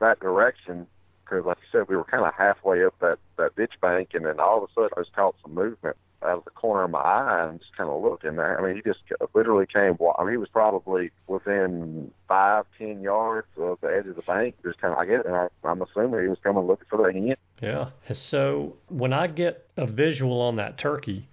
[0.00, 0.88] that direction
[1.28, 4.24] because, like you said, we were kind of halfway up that that ditch bank, and
[4.24, 6.90] then all of a sudden I just caught some movement out of the corner of
[6.90, 8.38] my eye and just kind of looking.
[8.38, 9.00] I mean, he just
[9.34, 9.98] literally came.
[10.18, 14.54] I mean, he was probably within five, ten yards of the edge of the bank.
[14.64, 17.12] Just kind of, I guess, and I, I'm assuming he was coming looking for the
[17.12, 17.36] hen.
[17.60, 17.90] Yeah.
[18.12, 21.28] So when I get a visual on that turkey,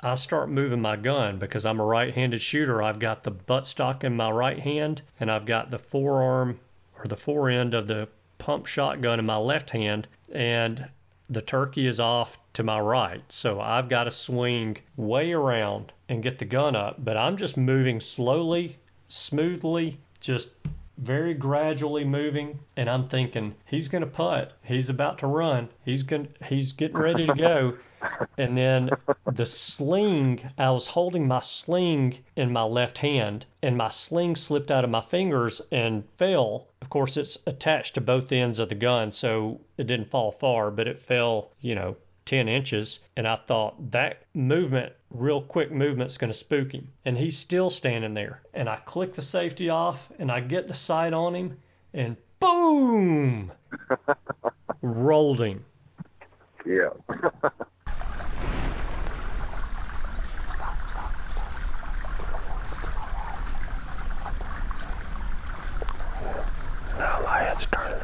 [0.00, 2.82] I start moving my gun because I'm a right-handed shooter.
[2.82, 6.60] I've got the buttstock in my right hand, and I've got the forearm
[6.98, 8.08] or the fore end of the
[8.38, 10.88] pump shotgun in my left hand, and
[11.30, 13.22] the turkey is off to my right.
[13.28, 17.56] So I've got to swing way around and get the gun up, but I'm just
[17.56, 18.76] moving slowly,
[19.08, 20.48] smoothly, just
[20.98, 24.52] very gradually moving and I'm thinking he's going to putt.
[24.62, 25.68] He's about to run.
[25.84, 27.74] He's going he's getting ready to go.
[28.36, 28.90] And then
[29.32, 34.70] the sling, I was holding my sling in my left hand and my sling slipped
[34.70, 36.68] out of my fingers and fell.
[36.82, 40.70] Of course, it's attached to both ends of the gun, so it didn't fall far,
[40.70, 42.98] but it fell, you know, 10 inches.
[43.16, 46.88] And I thought that movement, real quick movement's going to spook him.
[47.04, 48.42] And he's still standing there.
[48.52, 51.56] And I click the safety off and I get the sight on him
[51.94, 53.52] and boom!
[54.82, 55.64] rolled him.
[56.66, 56.90] Yeah.
[66.96, 67.98] Now my head's turning.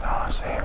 [0.00, 0.64] Oh, I see him.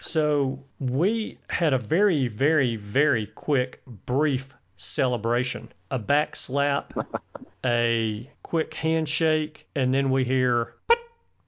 [0.00, 5.72] So we had a very, very, very quick, brief celebration.
[5.90, 6.92] A back slap,
[7.64, 10.98] a quick handshake, and then we hear "Put,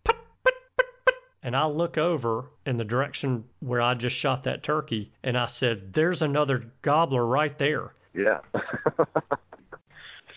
[0.04, 4.42] put, put, put, put." and I look over in the direction where I just shot
[4.44, 7.94] that turkey and I said, There's another gobbler right there.
[8.14, 8.40] Yeah.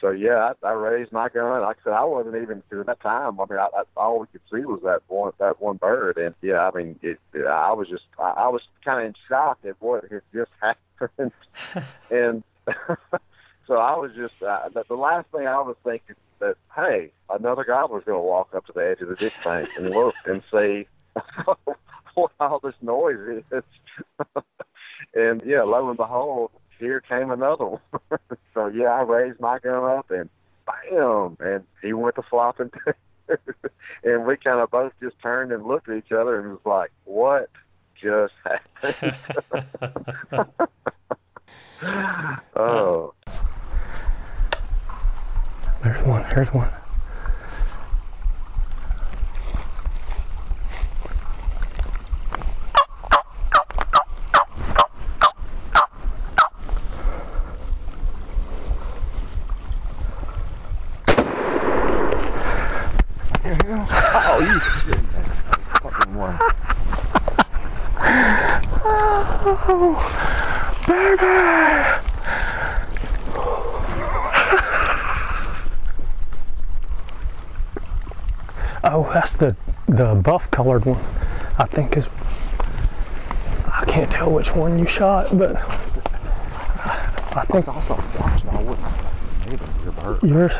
[0.06, 1.62] so yeah, I, I raised my gun.
[1.62, 3.40] Like I said, I wasn't even at that time.
[3.40, 6.36] I mean, I, I, all we could see was that one that one bird, and
[6.44, 9.58] yeah, I mean, it, it, I was just I, I was kind of in shock
[9.68, 11.32] at what had just happened,
[12.12, 12.44] and
[13.68, 17.64] so I was just uh, the, the last thing I was thinking that hey, another
[17.64, 20.44] gobbler's going to walk up to the edge of the ditch bank and look and
[20.52, 20.86] see
[22.14, 23.64] what all this noise is.
[25.16, 28.20] and yeah, lo and behold, here came another one.
[28.54, 30.30] so yeah, I raised my gun up and
[30.66, 32.72] bam, and he went to flopping.
[34.04, 36.92] and we kind of both just turned and looked at each other and was like,
[37.06, 37.50] "What
[38.02, 39.16] just happened?"
[42.56, 43.14] oh.
[45.84, 46.26] There's one.
[46.34, 46.72] There's one.
[64.28, 64.60] Oh, you
[65.80, 66.38] fucking one.
[78.88, 79.56] Oh, that's the
[79.88, 81.00] the buff colored one.
[81.58, 82.06] I think is.
[83.66, 88.50] I can't tell which one you shot, but I think also watching.
[88.50, 88.88] I wouldn't.
[89.48, 90.24] Maybe your bird.
[90.24, 90.54] yours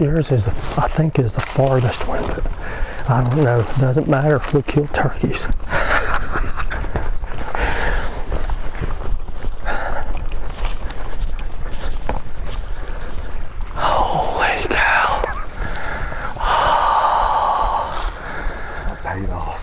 [0.00, 2.46] yours is the, I think is the farthest one, but
[3.08, 3.60] I don't know.
[3.60, 5.42] It doesn't matter if we kill turkeys.
[13.74, 15.22] Holy cow!
[18.86, 19.60] That paid off.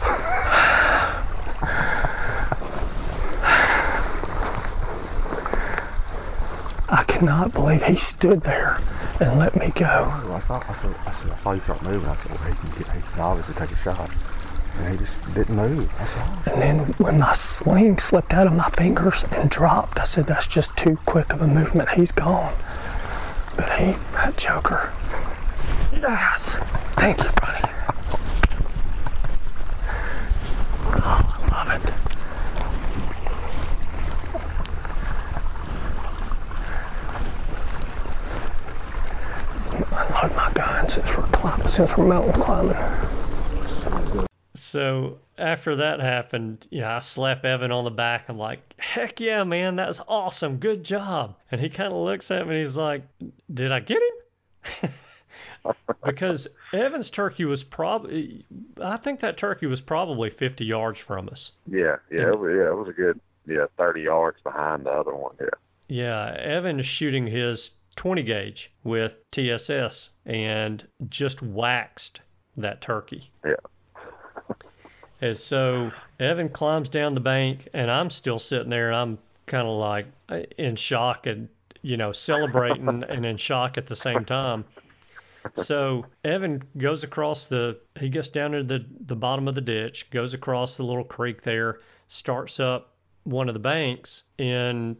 [6.89, 7.95] I cannot believe he
[8.25, 8.77] stood there
[9.19, 9.85] and let me go.
[9.85, 12.09] I thought, I saw, I saw, I saw you start moving.
[12.09, 14.09] I said, well, he can, get, he can obviously take a shot.
[14.77, 15.89] And he just didn't move.
[16.47, 20.47] And then when my sling slipped out of my fingers and dropped, I said, that's
[20.47, 21.89] just too quick of a movement.
[21.89, 22.55] He's gone.
[23.55, 24.91] But he, that joker.
[25.93, 26.57] Yes.
[26.97, 27.71] Thank you, buddy.
[30.97, 32.14] Oh, I love it.
[40.85, 44.27] Unload my gun climbing, since we're mountain climbing.
[44.71, 48.25] So after that happened, yeah, I slap Evan on the back.
[48.27, 50.57] I'm like, heck yeah, man, that's awesome.
[50.57, 51.35] Good job.
[51.51, 53.03] And he kind of looks at me and he's like,
[53.53, 53.99] did I get
[54.81, 54.89] him?
[56.05, 58.45] because Evan's turkey was probably,
[58.81, 61.51] I think that turkey was probably 50 yards from us.
[61.67, 65.15] Yeah, yeah, it was, yeah, it was a good, yeah, 30 yards behind the other
[65.15, 65.35] one.
[65.39, 65.47] Yeah.
[65.87, 72.19] Yeah, Evan is shooting his 20 gauge with TSS and just waxed
[72.57, 73.31] that turkey.
[73.45, 73.55] Yeah.
[75.21, 79.17] And so Evan climbs down the bank, and I'm still sitting there, and I'm
[79.47, 81.47] kind of like uh, in shock and,
[81.81, 84.65] you know, celebrating and in shock at the same time.
[85.63, 90.07] So Evan goes across the, he gets down to the, the bottom of the ditch,
[90.11, 94.95] goes across the little creek there, starts up one of the banks, and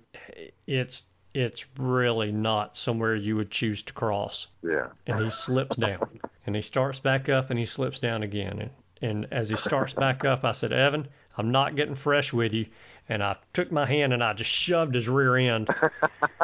[0.67, 1.03] it's
[1.35, 4.47] it's really not somewhere you would choose to cross.
[4.63, 4.87] Yeah.
[5.05, 8.69] And he slips down, and he starts back up, and he slips down again, and
[9.01, 11.07] and as he starts back up, I said, Evan,
[11.37, 12.65] I'm not getting fresh with you.
[13.07, 15.69] And I took my hand and I just shoved his rear end.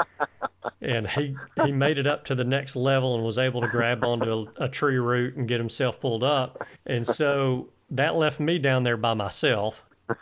[0.82, 4.04] and he, he made it up to the next level and was able to grab
[4.04, 6.62] onto a, a tree root and get himself pulled up.
[6.86, 9.76] And so that left me down there by myself.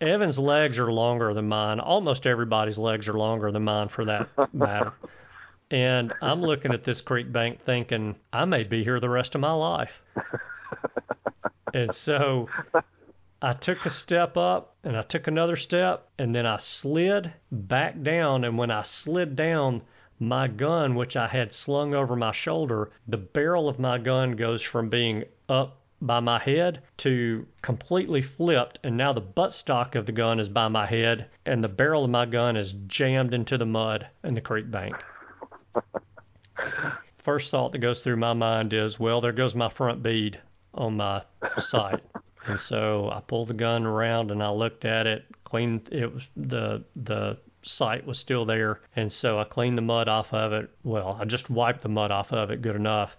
[0.00, 1.80] Evan's legs are longer than mine.
[1.80, 4.92] Almost everybody's legs are longer than mine for that matter.
[5.70, 9.40] And I'm looking at this creek bank thinking, I may be here the rest of
[9.40, 9.92] my life.
[11.74, 12.48] And so
[13.42, 18.02] I took a step up and I took another step and then I slid back
[18.02, 18.44] down.
[18.44, 19.82] And when I slid down,
[20.20, 24.62] my gun, which I had slung over my shoulder, the barrel of my gun goes
[24.62, 28.78] from being up by my head to completely flipped.
[28.82, 32.10] And now the buttstock of the gun is by my head and the barrel of
[32.10, 34.94] my gun is jammed into the mud in the creek bank.
[37.28, 40.40] first thought that goes through my mind is, well, there goes my front bead
[40.72, 41.22] on my
[41.58, 42.00] sight.
[42.46, 46.22] and so I pulled the gun around and I looked at it, cleaned it was
[46.36, 50.70] the the sight was still there, and so I cleaned the mud off of it.
[50.84, 53.14] Well, I just wiped the mud off of it good enough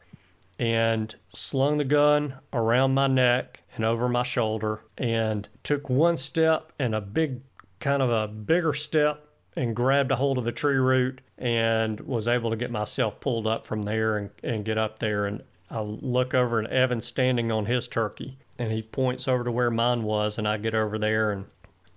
[0.60, 6.74] and slung the gun around my neck and over my shoulder and took one step
[6.78, 7.39] and a big
[7.80, 12.28] kind of a bigger step and grabbed a hold of a tree root and was
[12.28, 15.26] able to get myself pulled up from there and, and get up there.
[15.26, 15.41] And
[15.72, 19.72] I look over and Evan's standing on his turkey and he points over to where
[19.72, 21.32] mine was and I get over there.
[21.32, 21.45] And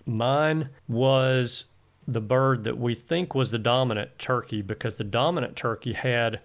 [0.07, 1.65] mine was
[2.07, 6.41] the bird that we think was the dominant turkey because the dominant turkey had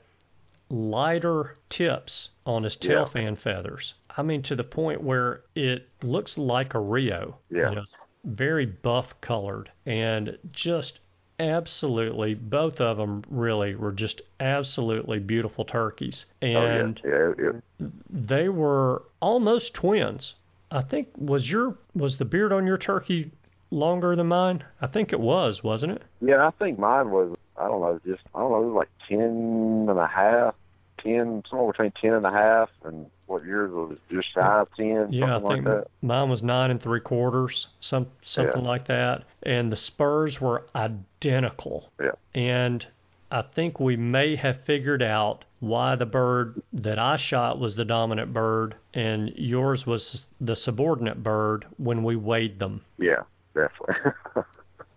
[0.69, 3.05] lighter tips on his tail Yeah.
[3.05, 3.93] fan feathers.
[4.15, 7.37] I mean, to the point where it looks like a Rio.
[7.49, 7.69] Yeah.
[7.69, 7.83] You know,
[8.23, 10.99] very buff colored and just
[11.39, 16.25] absolutely, both of them really were just absolutely beautiful turkeys.
[16.41, 17.87] Oh, and oh, yeah, yeah, yeah.
[18.09, 20.33] they were almost twins.
[20.71, 23.31] I think was your was the beard on your turkey
[23.71, 24.63] longer than mine?
[24.81, 26.01] I think it was, wasn't it?
[26.21, 28.89] Yeah, I think mine was, I don't know, just, I don't know, it was like
[29.09, 30.55] ten and a half,
[31.03, 35.11] ten, somewhere between ten and a half, and what yours was just shy of 10,
[35.11, 35.87] Yeah, I something like think that.
[36.01, 38.67] mine was nine and three quarters, some something Yeah.
[38.69, 39.23] like that.
[39.43, 41.89] And the spurs were identical.
[41.99, 42.11] Yeah.
[42.33, 42.85] And
[43.29, 47.83] I think we may have figured out why the bird that I shot was the
[47.83, 54.11] dominant bird and yours was the subordinate bird when we weighed them Yeah, definitely.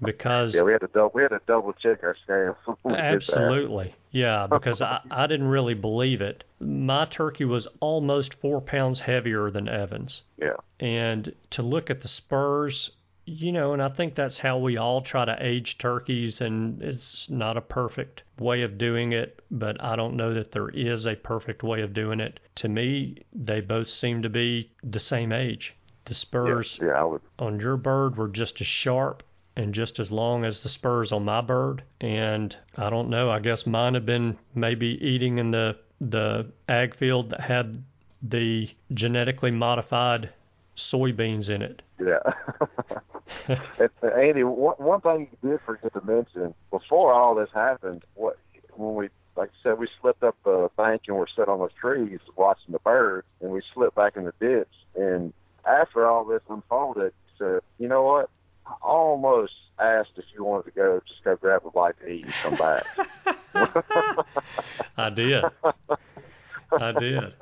[0.03, 2.57] because yeah, we had to double, we had to double check our scales.
[2.64, 3.14] when we did that.
[3.14, 3.94] Absolutely.
[4.12, 6.44] Yeah, because I, I didn't really believe it.
[6.59, 10.22] My turkey was almost four pounds heavier than Evan's.
[10.36, 10.57] Yeah.
[10.80, 12.90] And to look at the spurs,
[13.26, 17.28] you know, and I think that's how we all try to age turkeys, and it's
[17.30, 21.14] not a perfect way of doing it, but I don't know that there is a
[21.14, 22.40] perfect way of doing it.
[22.57, 25.74] To me, they both seem to be the same age.
[26.07, 27.20] The Yeah, spurs yeah, would.
[27.38, 29.22] on your bird were just as sharp
[29.57, 31.82] and just as long as the spurs on my bird.
[32.01, 36.96] And I don't know, I guess mine had been maybe eating in the the ag
[36.96, 37.82] field that had
[38.22, 40.30] the genetically modified
[40.76, 41.82] soybeans in it.
[41.98, 42.20] Yeah.
[43.78, 48.38] and, Andy, one, one thing you did forget to mention before all this happened, what
[48.76, 51.68] when we like I said, we slipped up the bank and we're sitting on the
[51.80, 54.68] trees watching the birds, and we slipped back in the ditch.
[54.96, 55.32] And
[55.64, 58.30] after all this unfolded, said, you know what?
[58.83, 62.35] Almost asked if you wanted to go, just go grab a bite to eat and
[62.43, 62.85] come back.
[64.97, 65.45] I did.
[66.73, 67.35] I did.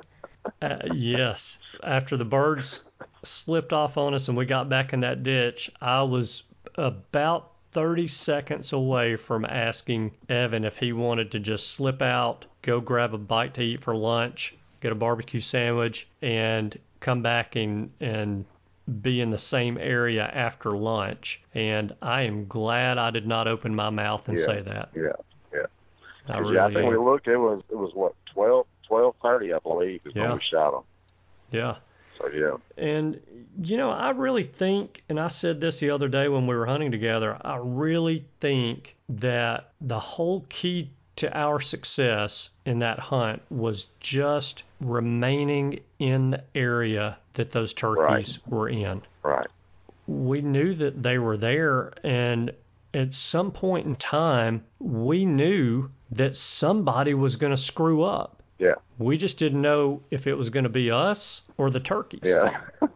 [0.61, 1.57] Uh, yes.
[1.83, 2.81] After the birds
[3.23, 6.43] slipped off on us and we got back in that ditch, I was
[6.75, 12.79] about 30 seconds away from asking Evan if he wanted to just slip out, go
[12.79, 17.91] grab a bite to eat for lunch, get a barbecue sandwich, and come back and,
[17.99, 18.45] and
[18.89, 21.39] be in the same area after lunch.
[21.53, 24.45] And I am glad I did not open my mouth and Yeah.
[24.45, 24.89] say that.
[24.95, 25.01] yeah.
[25.53, 25.65] yeah.
[26.27, 26.89] I really yeah, I think am.
[26.91, 27.27] we looked.
[27.27, 30.29] It was it was what twelve twelve thirty, I believe, is Yeah.
[30.29, 30.83] when we shot them.
[31.51, 31.75] Yeah.
[32.19, 33.17] So yeah, And,
[33.63, 36.65] you know, I really think, and I said this the other day when we were
[36.65, 43.41] hunting together, I really think that the whole key to our success in that hunt
[43.49, 49.01] was just remaining in the area that those turkeys were in.
[49.23, 49.47] right.
[50.07, 52.51] We knew that they were there, and
[52.93, 58.41] at some point in time, we knew that somebody was going to screw up.
[58.57, 58.73] Yeah.
[58.97, 62.21] We just didn't know if it was going to be us or the turkeys.
[62.23, 62.59] Yeah.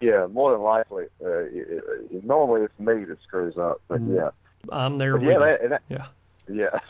[0.00, 1.04] yeah, more than likely.
[1.22, 4.16] Uh, it, it, normally it's me that screws up, but Mm.
[4.16, 4.30] yeah,
[4.70, 6.06] I'm there but with yeah, that, that, Yeah.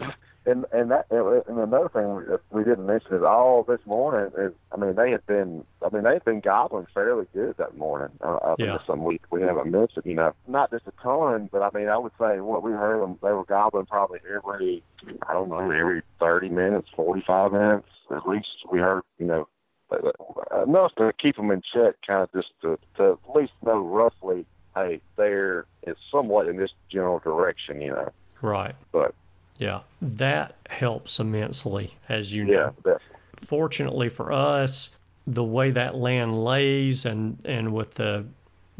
[0.00, 0.10] yeah,
[0.46, 4.52] and and that and another thing we- we didn't mention is all this morning is
[4.72, 8.36] I mean they had been I mean they've been gobbling fairly good that morning uh,
[8.36, 8.72] up Yeah.
[8.74, 11.88] into some week we haven't mentioned you know not just a ton but I mean
[11.88, 14.82] I would say what we heard them they were gobbling probably every
[15.28, 19.48] I don't know every thirty minutes forty five minutes at least we heard you know
[19.90, 23.78] uh, enough to keep them in check kind of just to, to at least know
[23.80, 28.10] roughly hey they're it's somewhat in this general direction you know
[28.40, 28.74] Right.
[28.92, 29.14] but
[29.58, 29.80] Yeah.
[30.00, 32.74] That helps immensely, as you yeah know.
[32.76, 33.16] definitely.
[33.46, 34.90] Fortunately for us,
[35.26, 38.24] the way that land lays and, and with the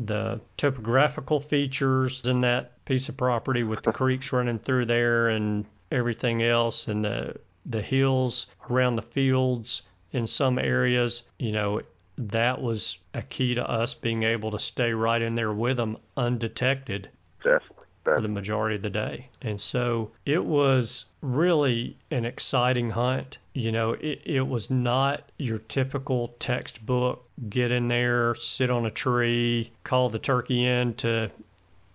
[0.01, 5.65] the topographical features in that piece of property with the creeks running through there and
[5.91, 7.35] everything else and the
[7.67, 11.81] the hills around the fields in some areas, you know,
[12.17, 15.97] that was a key to us being able to stay right in there with them
[16.17, 17.11] undetected
[17.45, 17.78] Definitely,
[18.17, 19.29] for the majority of the day.
[19.43, 23.39] And so it was really an exciting hunt.
[23.55, 28.91] You know, it, it was not your typical textbook get in there, sit on a
[28.91, 31.31] tree, call the turkey in to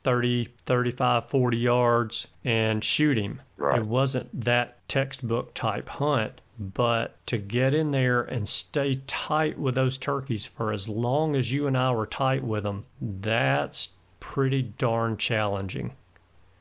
[0.04, 3.42] 30, 35, 40 yards and shoot him.
[3.58, 3.80] Right.
[3.80, 9.76] It wasn't that textbook type hunt, but to get in there and stay tight with
[9.76, 13.90] those turkeys for as long as you and I were tight with them, that's
[14.20, 15.94] pretty darn challenging.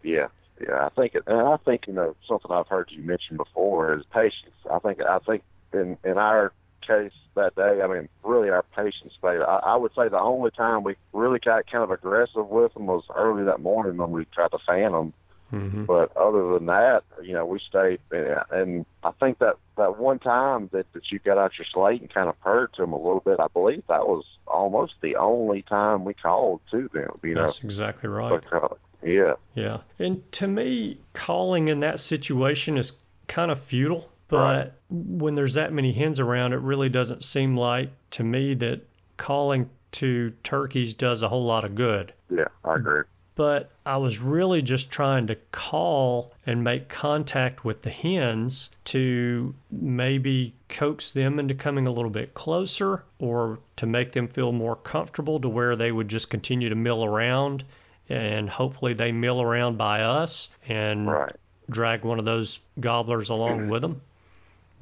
[0.03, 0.29] Yeah,
[0.61, 0.87] yeah.
[0.87, 4.05] I think, it, and I think you know something I've heard you mention before is
[4.13, 4.55] patience.
[4.71, 5.43] I think, I think
[5.73, 6.53] in in our
[6.87, 9.41] case that day, I mean, really our patience played.
[9.41, 12.87] I, I would say the only time we really got kind of aggressive with them
[12.87, 15.13] was early that morning when we tried to fan them.
[15.53, 15.85] Mm-hmm.
[15.85, 20.71] But other than that, you know, we stayed, and I think that that one time
[20.73, 23.21] that that you got out your slate and kind of purred to them a little
[23.21, 27.19] bit, I believe that was almost the only time we called to them.
[27.23, 28.41] You know, That's exactly right.
[28.43, 29.79] because, yeah, Yeah.
[29.99, 32.93] And to me, calling in that situation is
[33.29, 34.09] kind of futile.
[34.29, 34.73] But Right.
[34.91, 38.81] when there's that many hens around, it really doesn't seem like to me that
[39.19, 42.13] calling to turkeys does a whole lot of good.
[42.31, 43.03] yeah, I agree.
[43.35, 49.55] But I was really just trying to call and make contact with the hens to
[49.71, 54.77] maybe coax them into coming a little bit closer or to make them feel more
[54.77, 57.65] comfortable to where they would just continue to mill around
[58.09, 61.37] and hopefully they mill around by us and Right.
[61.71, 63.71] drag one of those gobblers along mm-hmm.
[63.71, 64.01] with them.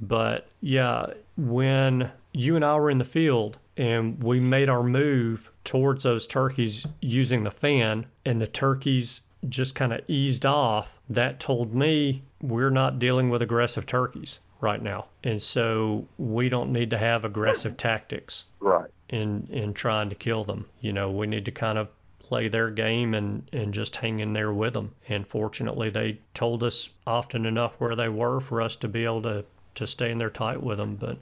[0.01, 1.07] But yeah,
[1.37, 6.27] when you and I were in the field and we made our move towards those
[6.27, 12.23] turkeys using the fan, and the turkeys just kind of eased off, that told me
[12.43, 15.07] we're not dealing with aggressive turkeys right now.
[15.25, 18.91] And so we don't need to have aggressive tactics Right.
[19.09, 20.67] in in trying to kill them.
[20.81, 21.89] You know, we need to kind of
[22.31, 24.95] play their game and and just hang in there with them.
[25.09, 29.23] And fortunately, they told us often enough where they were for us to be able
[29.23, 30.95] to to stay in there tight with them.
[30.95, 31.19] But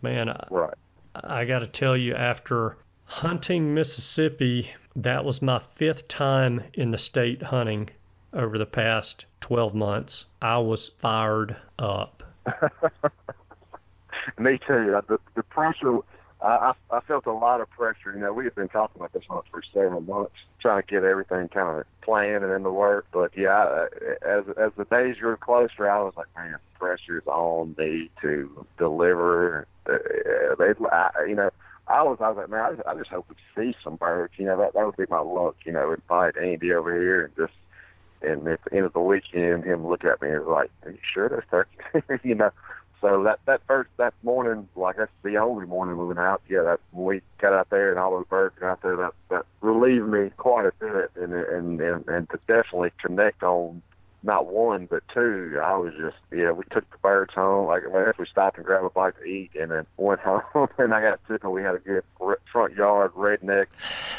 [0.00, 0.74] man, I, Right.
[1.14, 6.98] I got to tell you, after hunting Mississippi, that was my fifth time in the
[6.98, 7.90] state hunting
[8.32, 10.24] over the past 12 months.
[10.40, 12.22] I was fired up.
[14.38, 14.98] Me too.
[15.08, 15.98] The, the pressure,
[16.40, 18.12] I, I, felt a lot of pressure.
[18.14, 21.02] You know, we had been talking about this hunt for several months, trying to get
[21.02, 23.06] everything kind of planned and in the work.
[23.12, 23.86] But yeah,
[24.24, 29.66] as as the days grew closer, I was like, man, pressure's on me to deliver.
[29.88, 29.98] Uh,
[30.58, 31.50] they, I, you know,
[31.88, 34.34] I was, I was like, man, I just, I just hope we see some birds.
[34.36, 35.56] You know, that that would be my luck.
[35.64, 37.54] You know, invite Andy over here and just.
[38.20, 40.90] And at the end of the weekend, him look at me and was like, "Are
[40.90, 41.78] you sure there's turkey?"
[42.28, 42.50] you know,
[43.00, 46.42] so that that first that morning, like that's the only morning we went out.
[46.48, 49.12] Yeah, that when we got out there and all those birds got out there, that
[49.30, 53.82] that relieved me quite a bit, and and and and to definitely connect on
[54.22, 55.58] not one but two.
[55.62, 57.66] I was just yeah, we took the birds home.
[57.66, 60.68] Like guess we stopped and grabbed a bite to eat, and then went home.
[60.78, 62.02] and I got sick, and we had a good
[62.52, 63.66] front yard redneck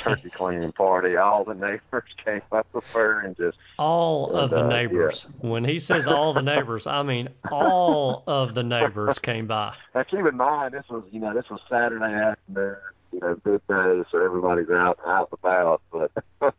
[0.03, 1.15] turkey cleaning party.
[1.17, 5.25] All the neighbors came up with her and just All of the uh, neighbors.
[5.39, 9.75] When he says all the neighbors, I mean all of the neighbors came by.
[9.93, 12.77] Now keep in mind, this was you know this was Saturday afternoon,
[13.11, 15.81] you know, good day, so everybody's out and out and about.
[15.91, 16.11] But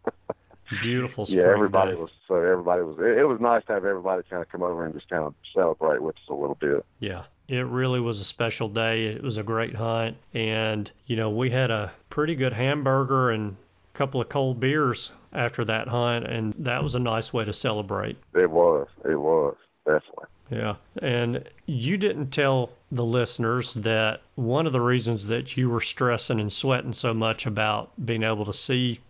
[0.83, 1.97] Beautiful yeah, everybody day.
[2.01, 2.97] was so everybody was.
[2.99, 5.35] It, it was nice to have everybody kind of come over and just kind of
[5.53, 6.85] celebrate with us a little bit.
[7.01, 9.07] Yeah, it really was a special day.
[9.07, 13.57] It was a great hunt, and you know we had a pretty good hamburger and
[13.95, 17.53] a couple of cold beers after that hunt, and that was a nice way to
[17.53, 18.17] celebrate.
[18.35, 20.27] It was, it was definitely.
[20.51, 25.81] Yeah, and you didn't tell the listeners that one of the reasons that you were
[25.81, 29.01] stressing and sweating so much about being able to see,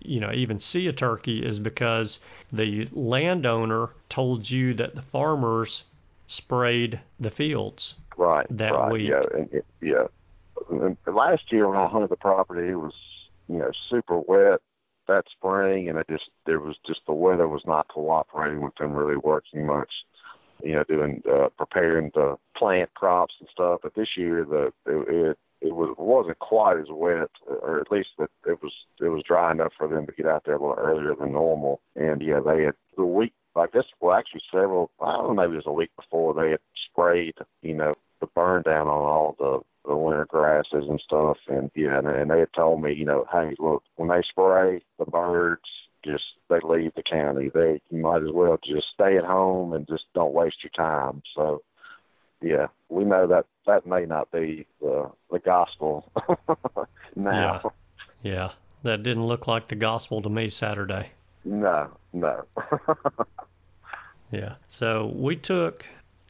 [0.00, 2.18] you know, even see a turkey is because
[2.52, 5.84] the landowner told you that the farmers
[6.26, 7.94] sprayed the fields.
[8.16, 8.46] Right.
[8.50, 9.10] That right, week.
[9.10, 10.06] Yeah, and it, yeah.
[10.70, 12.94] And last year when I hunted the property, it was
[13.48, 14.60] you know super wet
[15.08, 18.92] that spring, and it just there was just the weather was not cooperating with them
[18.92, 19.90] really working much.
[20.62, 23.80] You know, doing uh, preparing to plant crops and stuff.
[23.82, 28.10] But this year the it, it it was wasn't quite as wet, or at least
[28.18, 30.76] that it was it was dry enough for them to get out there a little
[30.78, 31.80] earlier than normal.
[31.96, 35.54] And yeah, they had the week I guess well actually several I don't know maybe
[35.54, 39.36] it was a week before they had sprayed you know the burn down on all
[39.38, 41.38] the the winter grasses and stuff.
[41.48, 44.82] And yeah and, and they had told me you know hey look when they spray
[44.98, 45.62] the birds
[46.04, 47.50] just they leave the county.
[47.52, 51.22] They you might as well just stay at home and just don't waste your time.
[51.34, 51.62] So
[52.42, 56.10] yeah we know that that may not be the the gospel
[57.16, 57.72] now
[58.22, 58.50] Yeah,
[58.82, 61.10] that didn't look like the gospel to me Saturday.
[61.44, 62.44] No, no.
[64.30, 64.54] yeah.
[64.68, 65.84] So we took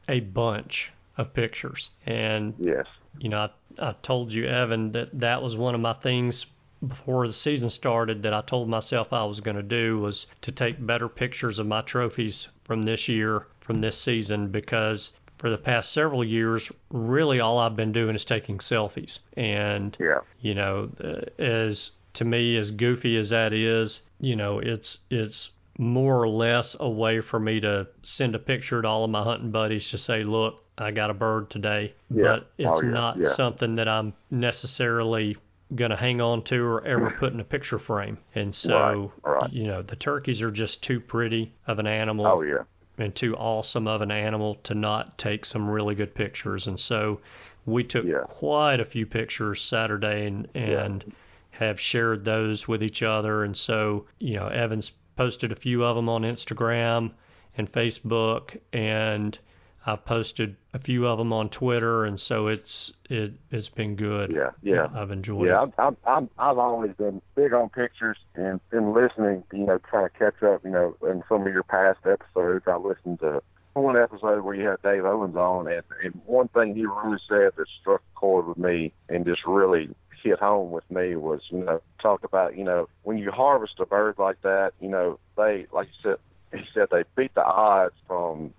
[0.09, 2.87] a bunch of pictures, and yes,
[3.19, 3.49] you know,
[3.79, 6.47] I, I told you, Evan, that that was one of my things
[6.87, 10.53] before the season started that I told myself I was going to do was to
[10.53, 15.11] take better pictures of my trophies from this year, from this season, because
[15.41, 19.19] for the past several years, really all I've been doing is taking selfies.
[19.37, 20.21] And, yeah.
[20.41, 20.91] you know,
[21.39, 26.77] as to me, as goofy as that is, you know, it's, it's, more or less
[26.79, 29.97] a way for me to send a picture to all of my hunting buddies to
[29.97, 31.95] say, look, I got a bird today.
[32.11, 32.23] Yeah.
[32.23, 32.91] But oh, it's oh, yeah.
[32.91, 33.35] not yeah.
[33.35, 35.39] something that I'm necessarily
[35.75, 38.19] going to hang on to or ever put in a picture frame.
[38.35, 39.53] And so, right, right.
[39.53, 42.27] you know, the turkeys are just too pretty of an animal.
[42.27, 42.65] Oh, yeah.
[43.01, 46.67] And too awesome of an animal to not take some really good pictures.
[46.67, 47.21] And so
[47.65, 48.25] we took yeah.
[48.29, 51.15] quite a few pictures Saturday and, and yeah.
[51.51, 53.43] have shared those with each other.
[53.43, 57.13] And so, you know, Evans posted a few of them on Instagram
[57.57, 59.39] and Facebook and
[59.87, 64.31] I've posted a few of them on Twitter, and so it's it it's been good.
[64.31, 65.49] Yeah, yeah, I've enjoyed.
[65.49, 65.75] Yeah, it.
[65.79, 69.43] I'm I'm I've always been big on pictures and been listening.
[69.53, 70.65] You know, trying to catch up.
[70.65, 74.67] You know, in some of your past episodes, I listened to one episode where you
[74.67, 78.47] had Dave Owens on, and, and one thing he really said that struck a chord
[78.49, 79.89] with me and just really
[80.23, 83.87] hit home with me was, you know, talk about, you know, when you harvest a
[83.87, 86.17] bird like that, you know, they, like you said,
[86.59, 88.53] he said they beat the odds from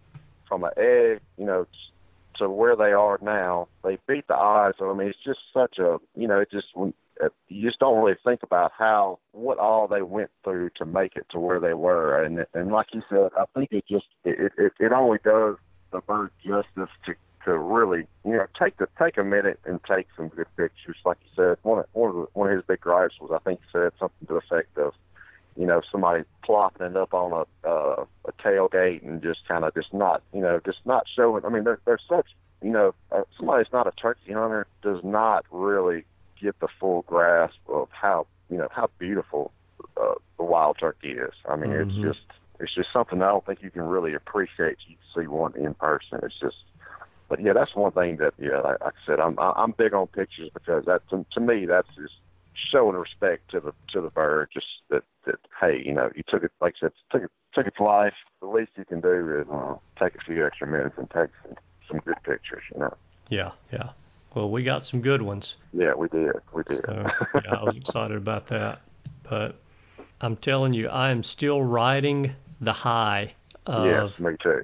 [0.52, 1.66] from an egg, you know,
[2.36, 3.70] to where they are now.
[3.86, 4.78] They beat the odds.
[4.82, 8.18] I mean, it's just such a, you know, it just uh, you just don't really
[8.26, 12.22] think about how what all they went through to make it to where they were.
[12.22, 15.56] And and like you said, I think it just it it, it only does
[15.94, 20.08] the bird justice to to really you know take the take a minute and take
[20.18, 20.98] some good pictures.
[21.06, 23.40] Like you said, one of one of the, one of his big gripes was I
[23.48, 24.94] think he said something to the effect of
[25.58, 29.74] you know, somebody plopping it up on a uh, a tailgate and just kind of
[29.74, 31.46] just not, you know, just not showing.
[31.46, 32.28] I mean, they're they're such,
[32.62, 36.06] you know, uh, somebody that's not a turkey hunter does not really
[36.42, 39.52] get the full grasp of how, you know, how beautiful
[39.98, 41.34] uh, the wild turkey is.
[41.48, 41.90] I mean, mm-hmm.
[41.90, 42.26] it's just
[42.60, 44.78] it's just something I don't think you can really appreciate.
[44.88, 46.20] You can see one in person.
[46.24, 46.58] It's just
[47.32, 50.08] but yeah, that's one thing that yeah, like, like I said, I'm I'm big on
[50.08, 52.14] pictures because that to, to me that's just
[52.72, 54.50] showing respect to the to the bird.
[54.54, 57.68] Just that that hey, you know, you took it like I said, took it took
[57.68, 58.14] its life.
[58.42, 61.56] The least you can do is uh, take a few extra minutes and take some,
[61.88, 62.64] some good pictures.
[62.74, 62.94] You know.
[63.30, 63.90] Yeah, yeah.
[64.36, 65.56] Well, we got some good ones.
[65.74, 66.32] Yeah, we did.
[66.54, 66.82] We did.
[66.86, 68.82] So, yeah, I was excited about that.
[69.30, 69.60] But
[70.22, 73.34] I'm telling you, I am still riding the high
[73.66, 74.62] of yes, me too.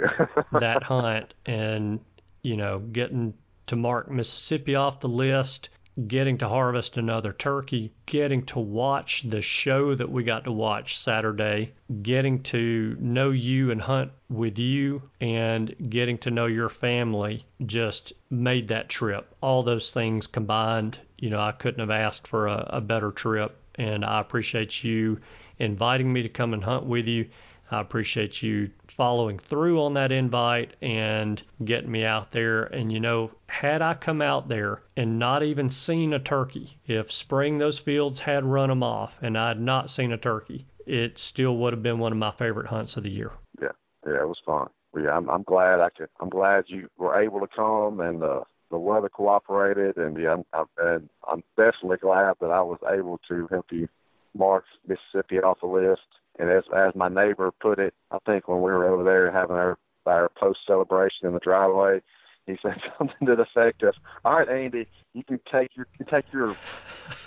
[0.59, 1.99] that hunt and,
[2.43, 3.33] you know, getting
[3.67, 5.69] to mark Mississippi off the list,
[6.05, 10.99] getting to harvest another turkey, getting to watch the show that we got to watch
[10.99, 11.73] Saturday,
[12.03, 18.13] getting to know you and hunt with you, and getting to know your family just
[18.29, 19.33] made that trip.
[19.41, 23.57] All those things combined, you know, I couldn't have asked for a, a better trip,
[23.75, 25.19] and I appreciate you
[25.57, 27.27] inviting me to come and hunt with you.
[27.71, 32.63] I appreciate you following through on that invite and getting me out there.
[32.63, 37.11] And you know, had I come out there and not even seen a turkey, if
[37.11, 41.17] spring those fields had run them off and I had not seen a turkey, it
[41.17, 43.31] still would have been one of my favorite hunts of the year.
[43.61, 43.69] Yeah,
[44.05, 44.67] yeah, it was fun.
[44.97, 46.09] Yeah, I'm, I'm glad I could.
[46.19, 48.41] I'm glad you were able to come and uh,
[48.71, 53.19] the weather cooperated, and yeah, I'm, I'm, and I'm definitely glad that I was able
[53.29, 53.87] to help you
[54.33, 56.01] mark Mississippi off the list
[56.39, 59.55] and as as my neighbor put it, I think when we were over there having
[59.55, 62.01] our our post celebration in the driveway,
[62.45, 66.05] he said something to the effect of, "All right, Andy, you can take your you
[66.05, 66.55] can take your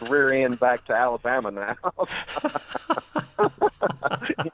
[0.08, 1.76] rear end back to Alabama now.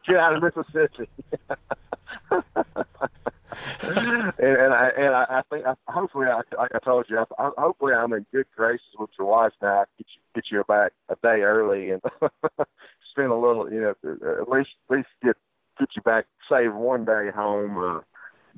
[0.07, 1.09] Get out of Mississippi."
[3.89, 7.51] And, and I and I, I think I, hopefully I like I told you I,
[7.57, 9.85] hopefully I'm in good graces with your wife now.
[9.99, 12.03] Get you get you back a day early and
[13.11, 13.95] spend a little you know
[14.41, 15.37] at least at least get
[15.79, 18.01] get you back save one day home uh,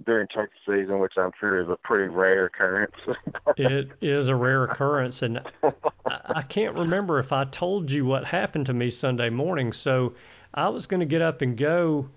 [0.07, 2.95] during turkey season, which I'm sure is a pretty rare occurrence.
[3.57, 5.73] it is a rare occurrence, and I,
[6.07, 9.73] I can't remember if I told you what happened to me Sunday morning.
[9.73, 10.15] So
[10.55, 12.09] I was going to get up and go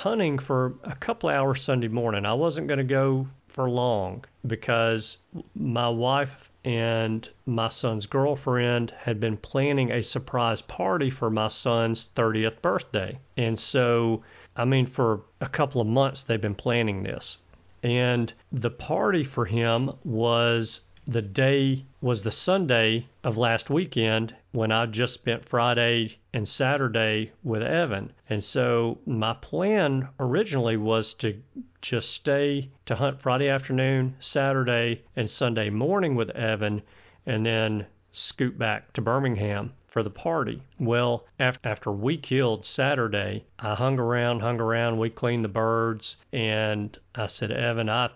[0.00, 2.24] hunting for a couple hours Sunday morning.
[2.24, 5.18] I wasn't going to go for long because
[5.54, 12.06] my wife and my son's girlfriend had been planning a surprise party for my son's
[12.16, 13.18] 30th birthday.
[13.36, 14.22] And so,
[14.56, 17.36] I mean, for a couple of months, they've been planning this.
[17.82, 24.72] And the party for him was the day was the Sunday of last weekend when
[24.72, 28.12] I just spent Friday and Saturday with Evan.
[28.28, 31.40] And so my plan originally was to
[31.82, 36.82] just stay to hunt Friday afternoon, Saturday, and Sunday morning with Evan,
[37.26, 40.62] and then scoot back to Birmingham for the party.
[40.78, 46.16] Well, after, after we killed Saturday, I hung around, hung around, we cleaned the birds,
[46.32, 48.10] and I said, Evan, I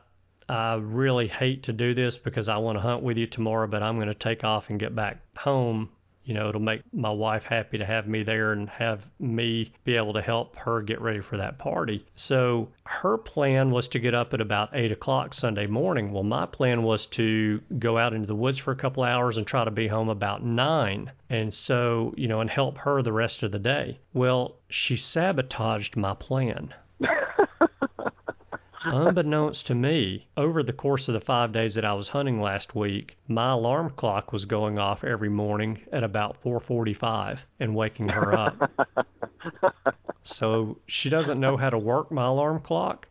[0.49, 3.83] I really hate to do this because I want to hunt with you tomorrow, but
[3.83, 5.89] I'm going to take off and get back home.
[6.25, 9.97] You know, it'll make my wife happy to have me there and have me be
[9.97, 12.07] able to help her get ready for that party.
[12.17, 16.13] So her plan was to get up at about 8 o'clock Sunday morning.
[16.13, 19.47] Well, my plan was to go out into the woods for a couple hours and
[19.47, 21.11] try to be home about 9.
[21.29, 23.99] And so, you know, and help her the rest of the day.
[24.13, 26.73] Well, she sabotaged my plan.
[28.85, 32.75] Unbeknownst to me, over the course of the five days that I was hunting last
[32.75, 38.37] week, my alarm clock was going off every morning at about 4:45 and waking her
[38.37, 38.71] up.
[40.23, 43.07] so she doesn't know how to work my alarm clock.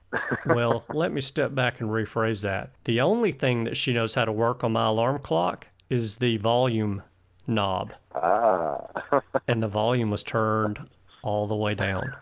[0.45, 2.69] Well, let me step back and rephrase that.
[2.85, 6.37] The only thing that she knows how to work on my alarm clock is the
[6.37, 7.01] volume
[7.47, 7.93] knob.
[8.15, 9.21] Ah.
[9.47, 10.79] and the volume was turned
[11.23, 12.13] all the way down.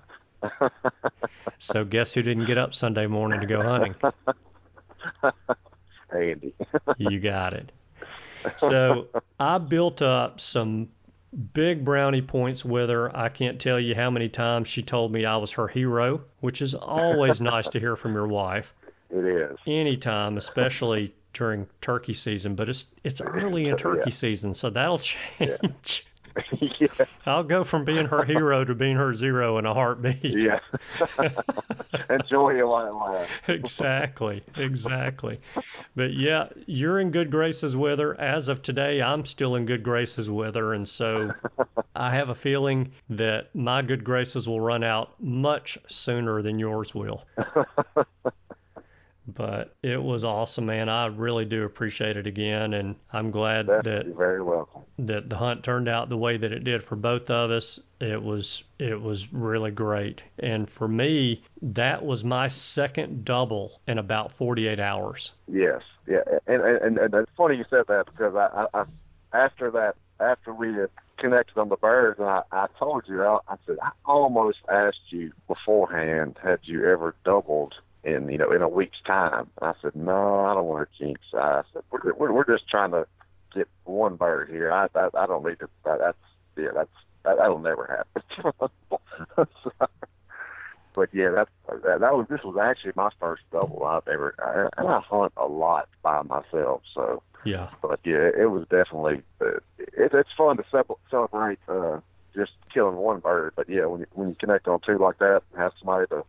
[1.59, 3.95] So guess who didn't get up Sunday morning to go hunting?
[6.15, 6.53] Andy.
[6.97, 7.71] you got it.
[8.59, 9.07] So
[9.39, 10.89] I built up some
[11.53, 13.15] big brownie points with her.
[13.15, 16.61] I can't tell you how many times she told me I was her hero, which
[16.61, 18.65] is always nice to hear from your wife.
[19.09, 19.57] It is.
[19.67, 24.15] Anytime, especially during turkey season, but it's it's early in turkey Yeah.
[24.15, 25.15] season, so that'll change.
[25.39, 25.57] yeah.
[27.25, 30.19] I'll go from being her hero to being her zero in a heartbeat.
[30.41, 30.59] Yeah.
[32.09, 33.31] Enjoy it lasts.
[33.47, 35.39] exactly, exactly.
[35.95, 38.19] But yeah, you're in good graces with her.
[38.19, 41.31] As of today, I'm still in good graces with her, and so
[41.95, 46.93] I have a feeling that my good graces will run out much sooner than yours
[46.95, 47.23] will.
[49.35, 50.89] But it was awesome, man.
[50.89, 54.81] I really do appreciate it again, and I'm glad that You're very welcome.
[54.99, 57.79] that the hunt turned out the way that it did for both of us.
[57.99, 60.21] It was it was really great.
[60.39, 65.31] And for me, that was my second double in about 48 hours.
[65.47, 68.85] Yes, yeah, and and and it's funny you said that because I, I, I
[69.33, 73.37] after that after we had connected on the birds, and I, I told you, I,
[73.47, 78.61] I said I almost asked you beforehand, had you ever doubled in you know in
[78.61, 79.49] a week's time?
[79.61, 81.21] And I said no, I don't want to jinx.
[81.33, 83.05] I said we're we're, we're just trying to
[83.53, 84.71] get one bird here.
[84.71, 85.69] I I, I don't need to.
[85.85, 86.17] That, that's
[86.57, 86.89] yeah, that's
[87.23, 88.23] that, that'll never happen.
[89.35, 89.45] So,
[90.95, 94.35] but yeah, that's that, that was this was actually my first double I've ever.
[94.39, 97.69] I, and I hunt a lot by myself, so Yeah.
[97.81, 101.99] but yeah, it was definitely uh, it, it's fun to ce- celebrate uh,
[102.35, 103.53] just killing one bird.
[103.55, 106.23] But yeah, when you, when you connect on two like that, and have somebody to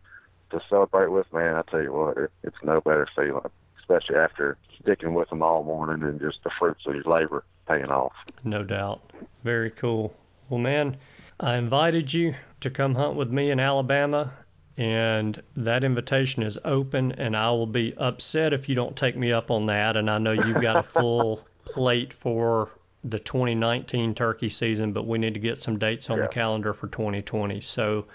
[0.53, 3.49] to celebrate with, man, I tell you what, it's no better feeling,
[3.79, 7.85] especially after sticking with them all morning and just the fruits of your labor paying
[7.91, 8.13] off.
[8.43, 9.01] No doubt.
[9.43, 10.13] Very cool.
[10.49, 10.97] Well, man,
[11.39, 14.33] I invited you to come hunt with me in Alabama,
[14.77, 19.31] and that invitation is open, and I will be upset if you don't take me
[19.31, 19.95] up on that.
[19.97, 22.69] And I know you've got a full plate for
[23.03, 26.23] the 2019 turkey season, but we need to get some dates on Yeah.
[26.27, 27.61] the calendar for 2020.
[27.61, 28.05] So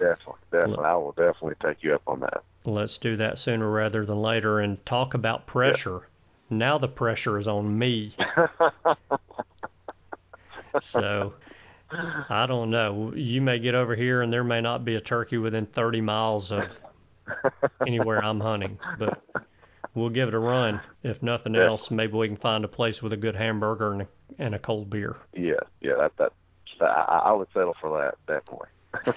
[0.00, 2.42] Definitely, definitely, I will definitely take you up on that.
[2.64, 6.08] let's do that sooner rather than later and talk about pressure.
[6.48, 8.14] Now the pressure is on me.
[10.80, 11.34] So
[12.28, 13.12] I don't know.
[13.14, 16.50] You may get over here and there may not be a turkey within 30 miles
[16.52, 16.70] of
[17.86, 19.14] anywhere I'm hunting, but
[19.94, 20.80] we'll give it a run.
[21.02, 21.62] If nothing Yeah.
[21.62, 24.08] else, maybe we can find a place with a good hamburger and a,
[24.38, 25.16] and a cold beer.
[25.34, 26.32] yeah, yeah, that that
[26.80, 28.68] I, I would settle for that definitely.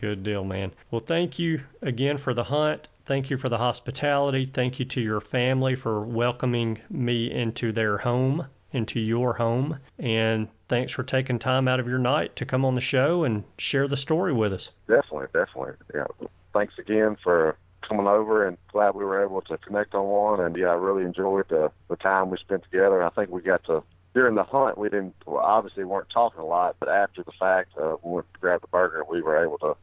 [0.00, 0.72] Good deal, man.
[0.90, 2.88] Well, thank you again for the hunt.
[3.06, 4.50] Thank you for the hospitality.
[4.52, 9.78] Thank you to your family for welcoming me into their home, into your home.
[9.98, 13.44] And thanks for taking time out of your night to come on the show and
[13.58, 14.70] share the story with us.
[14.88, 15.74] Definitely, definitely.
[15.94, 16.26] Yeah.
[16.52, 17.56] Thanks again for
[17.88, 21.04] coming over and glad we were able to connect on one and yeah, I really
[21.04, 23.02] enjoyed the the time we spent together.
[23.02, 23.82] I think we got to
[24.16, 27.72] during the hunt we didn't well, obviously weren't talking a lot, but after the fact,
[27.78, 29.76] uh we went to grab the burger and we were able to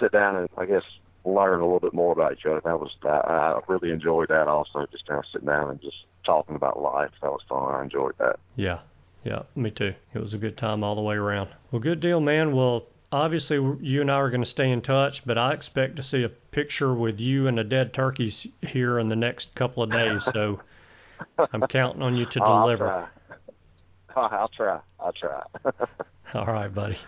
[0.00, 0.82] sit down and I guess
[1.24, 2.60] learn a little bit more about each other.
[2.64, 5.98] That was I, I really enjoyed that also, just kind of sitting down and just
[6.24, 7.12] talking about life.
[7.22, 7.74] That was fun.
[7.74, 8.40] I enjoyed that.
[8.56, 8.80] Yeah,
[9.24, 9.94] yeah, me too.
[10.14, 11.50] It was a good time all the way around.
[11.70, 12.56] Well, good deal, man.
[12.56, 16.02] Well, obviously you and I are going to stay in touch, but I expect to
[16.02, 19.92] see a picture with you and the dead turkeys here in the next couple of
[19.92, 20.24] days.
[20.32, 20.60] So
[21.52, 23.08] I'm counting on you to deliver.
[24.16, 24.80] I'll try.
[24.98, 25.42] I'll try.
[25.64, 25.86] I'll try.
[26.34, 26.98] All right, buddy.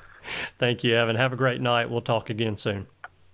[0.60, 1.16] Thank you, Evan.
[1.16, 1.90] Have a great night.
[1.90, 2.86] We'll talk again soon.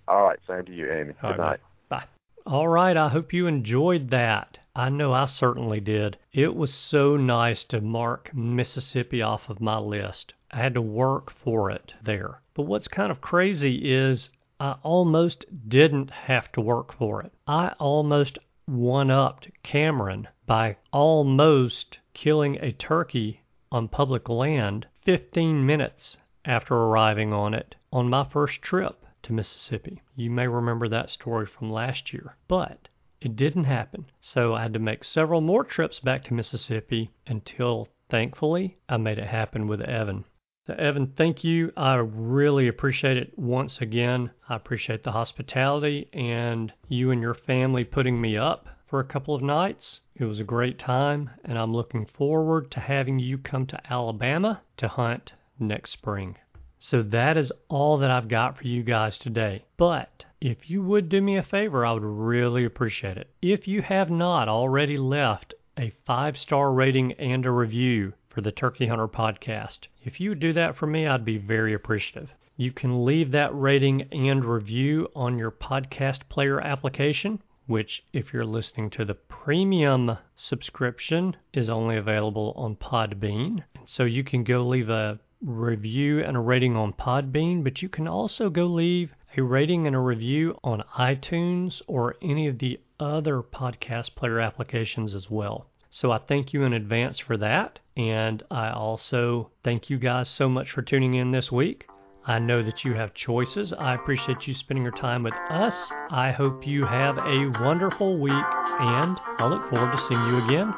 [0.07, 0.39] All right.
[0.47, 1.13] Same to you, Andy.
[1.21, 1.59] All Good right, night.
[1.89, 2.03] Bye.
[2.45, 2.95] All right.
[2.95, 4.57] I hope you enjoyed that.
[4.75, 6.17] I know I certainly did.
[6.33, 10.33] It was so nice to mark Mississippi off of my list.
[10.51, 12.41] I had to work for it there.
[12.53, 14.29] But what's kind of crazy is
[14.59, 17.33] I almost didn't have to work for it.
[17.47, 23.41] I almost one upped Cameron by almost killing a turkey
[23.75, 26.15] on public land 15 minutes
[26.45, 30.01] after arriving on it on my first trip to Mississippi.
[30.15, 32.87] You may remember that story from last year, but
[33.19, 34.05] it didn't happen.
[34.21, 39.17] So I had to make several more trips back to Mississippi until thankfully I made
[39.17, 40.23] it happen with Evan.
[40.67, 41.73] So Evan, thank you.
[41.75, 44.31] I really appreciate it once again.
[44.47, 49.33] I appreciate the hospitality and you and your family putting me up for a couple
[49.33, 50.01] of nights.
[50.15, 54.61] It was a great time, and I'm looking forward to having you come to Alabama
[54.77, 56.37] to hunt next spring.
[56.77, 59.65] So that is all that I've got for you guys today.
[59.77, 63.29] But if you would do me a favor, I would really appreciate it.
[63.41, 68.51] If you have not already left a five star rating and a review for the
[68.51, 72.29] Turkey Hunter podcast, if you would do that for me, I'd be very appreciative.
[72.57, 78.45] You can leave that rating and review on your podcast player application, which, if you're
[78.45, 83.63] listening to the premium subscription, is only available on Podbean.
[83.85, 88.07] So you can go leave a review and a rating on Podbean, but you can
[88.07, 93.41] also go leave a rating and a review on iTunes or any of the other
[93.41, 95.67] podcast player applications as well.
[95.89, 97.79] So I thank you in advance for that.
[97.95, 101.87] And I also thank you guys so much for tuning in this week.
[102.27, 103.73] I know that you have choices.
[103.73, 105.91] I appreciate you spending your time with us.
[106.09, 110.73] I hope you have a wonderful week, and I look forward to seeing you again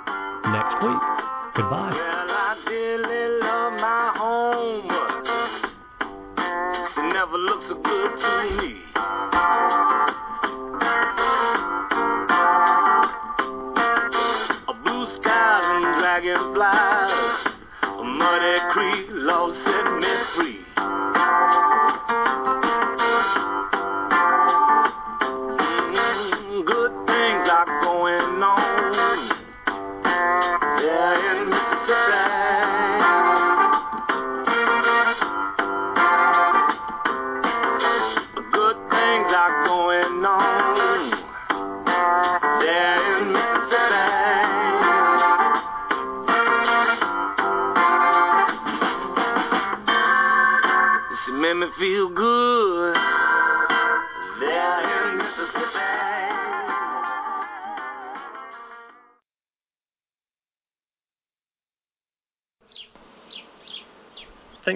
[0.52, 1.02] next week.
[1.56, 1.92] Goodbye.
[1.94, 4.18] Well, I dearly love my
[7.18, 8.77] never looks so good to me.